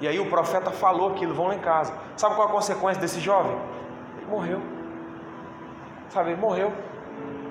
E 0.00 0.06
aí 0.06 0.20
o 0.20 0.30
profeta 0.30 0.70
falou 0.70 1.10
aquilo, 1.10 1.34
vão 1.34 1.48
lá 1.48 1.56
em 1.56 1.58
casa. 1.58 1.92
Sabe 2.16 2.36
qual 2.36 2.46
a 2.46 2.52
consequência 2.52 3.00
desse 3.00 3.18
jovem? 3.18 3.58
Ele 4.18 4.26
morreu. 4.26 4.62
Sabe, 6.08 6.30
ele 6.30 6.40
morreu. 6.40 6.72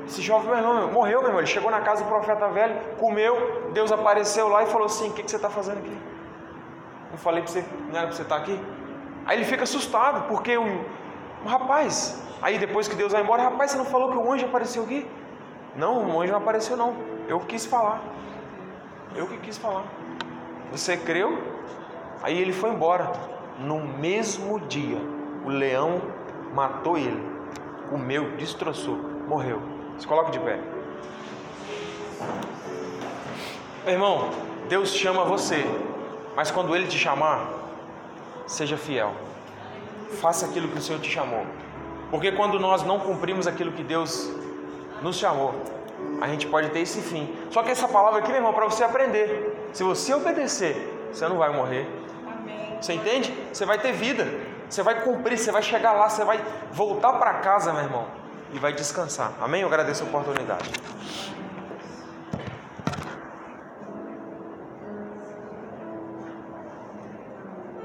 Esse 0.06 0.22
jovem, 0.22 0.50
meu 0.50 0.58
irmão, 0.58 0.92
morreu, 0.92 1.20
meu 1.20 1.30
irmão. 1.30 1.40
Ele 1.40 1.48
chegou 1.48 1.72
na 1.72 1.82
casa 1.82 2.04
do 2.04 2.10
profeta 2.10 2.48
velho, 2.50 2.80
comeu, 2.98 3.70
Deus 3.74 3.92
apareceu 3.92 4.48
lá 4.48 4.64
e 4.64 4.66
falou 4.68 4.86
assim: 4.86 5.10
O 5.10 5.14
que, 5.14 5.24
que 5.24 5.30
você 5.30 5.38
está 5.38 5.50
fazendo 5.50 5.80
aqui? 5.80 5.98
Eu 7.12 7.18
falei 7.18 7.42
para 7.42 7.52
você, 7.52 7.66
não 7.90 7.98
era 7.98 8.08
para 8.08 8.16
você 8.16 8.22
estar 8.22 8.36
tá 8.36 8.42
aqui? 8.42 8.60
Aí 9.26 9.38
ele 9.38 9.46
fica 9.46 9.64
assustado, 9.64 10.28
porque 10.28 10.58
o, 10.58 10.64
o 11.44 11.48
rapaz, 11.48 12.22
aí 12.42 12.58
depois 12.58 12.88
que 12.88 12.96
Deus 12.96 13.12
vai 13.12 13.22
embora, 13.22 13.44
rapaz, 13.44 13.72
você 13.72 13.78
não 13.78 13.86
falou 13.86 14.12
que 14.12 14.18
o 14.18 14.32
anjo 14.32 14.46
apareceu 14.46 14.84
aqui? 14.84 15.08
Não, 15.76 16.16
o 16.16 16.22
anjo 16.22 16.32
não 16.32 16.40
apareceu, 16.40 16.76
não. 16.76 16.96
Eu 17.28 17.40
quis 17.42 17.66
falar. 17.66 18.02
Eu 19.16 19.28
que 19.28 19.38
quis 19.38 19.58
falar. 19.58 19.84
Você 20.72 20.98
creu? 20.98 21.38
Aí 22.24 22.40
ele 22.42 22.54
foi 22.54 22.70
embora. 22.70 23.12
No 23.60 23.80
mesmo 23.80 24.60
dia, 24.62 24.98
o 25.46 25.50
leão 25.50 26.02
matou 26.54 26.98
ele, 26.98 27.22
comeu, 27.90 28.32
destroçou, 28.38 28.96
morreu. 29.28 29.81
Se 30.02 30.08
coloque 30.08 30.32
de 30.32 30.40
pé. 30.40 30.58
Meu 33.86 33.94
irmão, 33.94 34.32
Deus 34.68 34.96
chama 34.96 35.24
você, 35.24 35.64
mas 36.36 36.50
quando 36.50 36.76
Ele 36.76 36.88
te 36.88 36.98
chamar, 36.98 37.48
seja 38.48 38.76
fiel. 38.78 39.14
Faça 40.20 40.48
aquilo 40.48 40.70
que 40.70 40.80
o 40.80 40.82
Senhor 40.82 41.00
te 41.00 41.08
chamou. 41.08 41.46
Porque 42.10 42.32
quando 42.32 42.60
nós 42.60 42.82
não 42.82 43.00
cumprimos 43.00 43.46
aquilo 43.46 43.74
que 43.74 43.84
Deus 43.84 44.28
nos 45.04 45.18
chamou, 45.18 45.54
a 46.20 46.28
gente 46.28 46.48
pode 46.48 46.72
ter 46.72 46.80
esse 46.80 47.00
fim. 47.00 47.32
Só 47.52 47.62
que 47.62 47.70
essa 47.70 47.88
palavra 47.88 48.22
aqui, 48.22 48.30
meu 48.30 48.38
irmão, 48.38 48.54
para 48.54 48.66
você 48.66 48.84
aprender. 48.84 49.70
Se 49.72 49.84
você 49.84 50.16
obedecer, 50.16 51.10
você 51.14 51.28
não 51.28 51.38
vai 51.38 51.56
morrer, 51.56 51.88
você 52.82 52.94
entende? 52.94 53.32
Você 53.54 53.68
vai 53.68 53.78
ter 53.78 53.92
vida. 53.92 54.28
Você 54.68 54.82
vai 54.82 55.00
cumprir, 55.02 55.38
você 55.38 55.52
vai 55.52 55.62
chegar 55.62 55.92
lá, 55.92 56.10
você 56.10 56.24
vai 56.24 56.44
voltar 56.72 57.14
para 57.14 57.36
casa, 57.36 57.72
meu 57.72 57.84
irmão, 57.84 58.21
e 58.54 58.60
vai 58.60 58.74
descansar. 58.74 59.34
Amém? 59.42 59.62
Eu 59.62 59.68
agradeço 59.68 60.04
a 60.04 60.08
oportunidade. 60.08 60.70